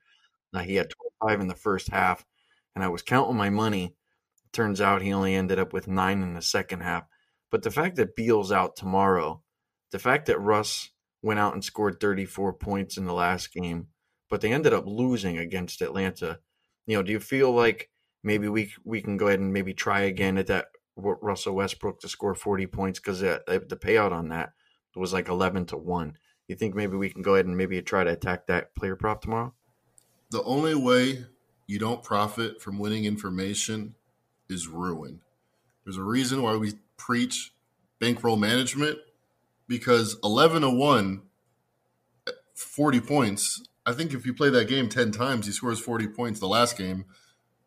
Now 0.52 0.61
he 0.61 0.74
had 0.74 0.90
25 1.20 1.40
in 1.40 1.48
the 1.48 1.54
first 1.54 1.88
half, 1.88 2.24
and 2.74 2.83
I 2.83 2.88
was 2.88 3.02
counting 3.02 3.37
my 3.37 3.50
money. 3.50 3.94
Turns 4.52 4.81
out 4.81 5.02
he 5.02 5.12
only 5.12 5.35
ended 5.35 5.59
up 5.59 5.72
with 5.72 5.88
nine 5.88 6.22
in 6.22 6.35
the 6.35 6.42
second 6.42 6.81
half. 6.81 7.04
But 7.50 7.62
the 7.62 7.70
fact 7.70 7.96
that 7.96 8.16
Beal's 8.16 8.52
out 8.52 8.76
tomorrow, 8.76 9.42
the 9.92 9.98
fact 9.98 10.26
that 10.26 10.40
Russ 10.40 10.90
went 11.22 11.40
out 11.40 11.54
and 11.54 11.64
scored 11.64 12.00
34 12.00 12.54
points 12.54 12.96
in 12.96 13.04
the 13.04 13.12
last 13.12 13.52
game, 13.52 13.88
but 14.31 14.40
they 14.40 14.52
ended 14.52 14.72
up 14.72 14.85
losing 14.87 15.38
against 15.38 15.83
Atlanta. 15.83 16.38
You 16.87 16.96
know, 16.96 17.02
do 17.02 17.12
you 17.12 17.20
feel 17.20 17.52
like 17.52 17.90
maybe 18.22 18.48
we 18.48 18.72
we 18.85 19.00
can 19.00 19.16
go 19.16 19.28
ahead 19.28 19.40
and 19.40 19.52
maybe 19.52 19.74
try 19.74 20.00
again 20.00 20.38
at 20.38 20.48
that 20.48 20.66
Russell 20.98 21.54
Westbrook 21.54 22.00
to 22.00 22.08
score 22.08 22.34
40 22.34 22.66
points 22.66 22.98
because 22.98 23.22
uh, 23.22 23.38
the 23.46 23.76
payout 23.76 24.12
on 24.12 24.28
that 24.28 24.52
was 24.98 25.12
like 25.12 25.28
11 25.28 25.66
to 25.66 25.76
1. 25.76 26.18
You 26.48 26.56
think 26.56 26.74
maybe 26.74 26.96
we 26.96 27.11
can 27.11 27.22
go 27.22 27.34
ahead 27.34 27.46
and 27.46 27.56
maybe 27.56 27.80
try 27.82 28.04
to 28.04 28.11
attack 28.11 28.46
that 28.46 28.74
player 28.74 28.96
prop 28.96 29.22
tomorrow? 29.22 29.54
The 30.30 30.42
only 30.42 30.74
way 30.74 31.26
you 31.66 31.78
don't 31.78 32.02
profit 32.02 32.61
from 32.61 32.78
winning 32.78 33.04
information 33.04 33.94
is 34.48 34.66
ruin. 34.66 35.20
There's 35.84 35.96
a 35.96 36.02
reason 36.02 36.42
why 36.42 36.56
we 36.56 36.74
preach 36.96 37.52
bankroll 37.98 38.37
management 38.37 38.98
because 39.68 40.16
11 40.24 40.62
to 40.62 40.70
1, 40.70 41.22
uh, 42.26 42.32
40 42.54 43.00
points. 43.00 43.62
I 43.87 43.92
think 43.92 44.12
if 44.12 44.26
you 44.26 44.34
play 44.34 44.50
that 44.50 44.68
game 44.68 44.88
10 44.88 45.12
times, 45.12 45.46
he 45.46 45.52
scores 45.52 45.80
40 45.80 46.08
points 46.08 46.40
the 46.40 46.48
last 46.48 46.76
game 46.76 47.04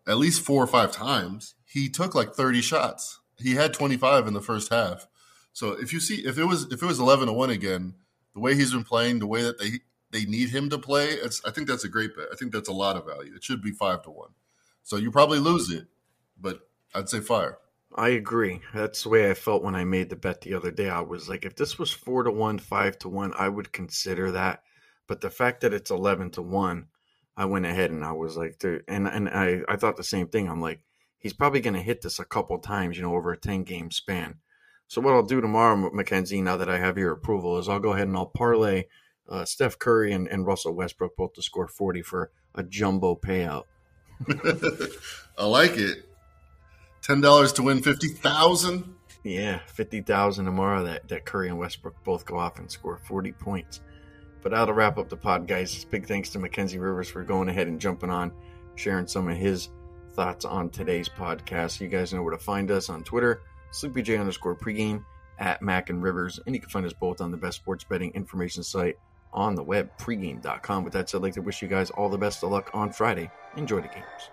at 0.08 0.18
least 0.18 0.42
four 0.42 0.64
or 0.64 0.68
five 0.68 0.92
times. 0.92 1.56
He 1.66 1.88
took 1.88 2.16
like 2.16 2.34
30 2.34 2.62
shots 2.62 3.21
he 3.42 3.56
had 3.56 3.74
25 3.74 4.28
in 4.28 4.34
the 4.34 4.42
first 4.42 4.72
half. 4.72 5.08
So 5.54 5.72
if 5.74 5.92
you 5.94 6.00
see 6.00 6.26
if 6.26 6.38
it 6.38 6.46
was 6.46 6.66
if 6.72 6.82
it 6.82 6.86
was 6.86 7.00
11 7.00 7.28
to 7.28 7.34
1 7.34 7.50
again, 7.50 7.96
the 8.34 8.40
way 8.40 8.56
he's 8.56 8.72
been 8.72 8.84
playing, 8.84 9.20
the 9.20 9.28
way 9.28 9.42
that 9.44 9.60
they 9.60 9.80
they 10.12 10.26
need 10.26 10.50
him 10.50 10.70
to 10.70 10.78
play, 10.78 11.10
it's 11.10 11.44
I 11.46 11.52
think 11.52 11.68
that's 11.68 11.84
a 11.84 11.90
great 11.90 12.16
bet. 12.16 12.28
I 12.32 12.36
think 12.36 12.52
that's 12.52 12.70
a 12.70 12.74
lot 12.74 12.96
of 12.96 13.06
value. 13.06 13.34
It 13.36 13.44
should 13.44 13.62
be 13.62 13.72
5 13.72 14.04
to 14.04 14.12
1. 14.12 14.30
So 14.84 14.98
you 14.98 15.12
probably 15.12 15.40
lose 15.40 15.72
it, 15.72 15.88
but 16.40 16.62
I'd 16.94 17.10
say 17.10 17.20
fire. 17.20 17.58
I 17.96 18.10
agree. 18.10 18.62
That's 18.74 19.04
the 19.04 19.10
way 19.10 19.30
I 19.30 19.34
felt 19.34 19.64
when 19.64 19.76
I 19.76 19.84
made 19.84 20.10
the 20.10 20.16
bet 20.16 20.42
the 20.42 20.54
other 20.54 20.72
day. 20.72 20.90
I 20.90 21.02
was 21.02 21.28
like, 21.28 21.44
if 21.46 21.56
this 21.56 21.78
was 21.78 21.92
four 21.92 22.24
to 22.24 22.32
one, 22.32 22.58
five 22.58 22.98
to 23.00 23.10
one, 23.10 23.34
I 23.38 23.50
would 23.50 23.74
consider 23.74 24.32
that. 24.32 24.64
But 25.08 25.20
the 25.22 25.30
fact 25.30 25.62
that 25.62 25.74
it's 25.74 25.92
eleven 25.92 26.30
to 26.32 26.42
one, 26.42 26.88
I 27.36 27.46
went 27.46 27.66
ahead 27.66 27.92
and 27.92 28.04
I 28.06 28.14
was 28.14 28.38
like, 28.38 28.64
and 28.88 29.08
and 29.08 29.30
I 29.30 29.62
I 29.68 29.76
thought 29.76 29.98
the 29.98 30.04
same 30.04 30.28
thing. 30.28 30.48
I'm 30.48 30.62
like, 30.62 30.82
he's 31.22 31.34
probably 31.34 31.62
going 31.62 31.76
to 31.76 31.82
hit 31.82 32.02
this 32.02 32.20
a 32.20 32.26
couple 32.26 32.60
times, 32.60 32.98
you 32.98 33.04
know, 33.04 33.16
over 33.16 33.32
a 33.32 33.38
10 33.38 33.64
game 33.64 33.92
span. 33.92 34.36
So 34.88 35.00
what 35.00 35.14
I'll 35.14 35.24
do 35.24 35.40
tomorrow, 35.40 35.90
Mackenzie, 35.94 36.42
now 36.42 36.58
that 36.58 36.70
I 36.70 36.78
have 36.78 36.98
your 36.98 37.14
approval, 37.14 37.58
is 37.58 37.70
I'll 37.70 37.80
go 37.80 37.94
ahead 37.94 38.10
and 38.10 38.18
I'll 38.18 38.26
parlay 38.26 38.86
uh, 39.30 39.46
Steph 39.46 39.80
Curry 39.80 40.12
and, 40.12 40.28
and 40.28 40.46
Russell 40.46 40.74
Westbrook 40.74 41.16
both 41.16 41.34
to 41.34 41.42
score 41.42 41.70
40 41.70 42.02
for 42.02 42.32
a 42.56 42.64
jumbo 42.64 43.16
payout. 43.16 43.66
I 45.38 45.46
like 45.46 45.78
it. 45.78 46.10
$10 47.04 47.56
to 47.56 47.64
win 47.64 47.82
50000 47.82 48.96
Yeah, 49.24 49.60
50000 49.68 50.46
tomorrow 50.46 50.84
that, 50.84 51.08
that 51.08 51.26
Curry 51.26 51.48
and 51.48 51.58
Westbrook 51.58 52.04
both 52.04 52.26
go 52.26 52.38
off 52.38 52.60
and 52.60 52.70
score 52.70 52.98
40 52.98 53.32
points. 53.32 53.80
But 54.44 54.52
that'll 54.52 54.74
wrap 54.74 54.98
up 54.98 55.08
the 55.08 55.16
pod, 55.16 55.48
guys. 55.48 55.86
Big 55.86 56.08
thanks 56.08 56.30
to 56.32 56.40
Mackenzie 56.40 56.80
Rivers 56.80 57.08
for 57.08 57.24
going 57.24 57.48
ahead 57.48 57.68
and 57.68 57.80
jumping 57.80 58.10
on, 58.10 58.34
sharing 58.76 59.08
some 59.08 59.30
of 59.30 59.38
his– 59.38 59.70
thoughts 60.12 60.46
on 60.46 60.70
today's 60.70 61.10
podcast. 61.10 61.80
You 61.80 61.88
guys 61.88 62.14
know 62.14 62.22
where 62.22 62.36
to 62.36 62.44
find 62.44 62.70
us 62.72 62.90
on 62.90 63.04
Twitter, 63.04 63.42
SleepyJ 63.72 64.20
underscore 64.20 64.56
pregame 64.56 65.04
at 65.40 65.62
Mac 65.62 65.90
and 65.90 66.04
Rivers, 66.04 66.40
and 66.46 66.54
you 66.54 66.62
can 66.62 66.70
find 66.70 66.86
us 66.86 66.94
both 66.94 67.22
on 67.22 67.32
the 67.32 67.38
best 67.38 67.58
sports 67.58 67.84
betting 67.84 68.12
information 68.14 68.64
site 68.64 68.98
on 69.34 69.56
the 69.56 69.64
web, 69.64 69.90
pregame.com. 69.98 70.84
With 70.84 70.94
that 70.94 71.10
said, 71.10 71.18
I'd 71.18 71.24
like 71.24 71.34
to 71.34 71.42
wish 71.42 71.62
you 71.62 71.68
guys 71.68 71.90
all 71.90 72.10
the 72.10 72.18
best 72.18 72.44
of 72.44 72.52
luck 72.52 72.70
on 72.74 72.92
Friday. 72.92 73.32
Enjoy 73.56 73.82
the 73.82 73.88
games. 73.88 74.30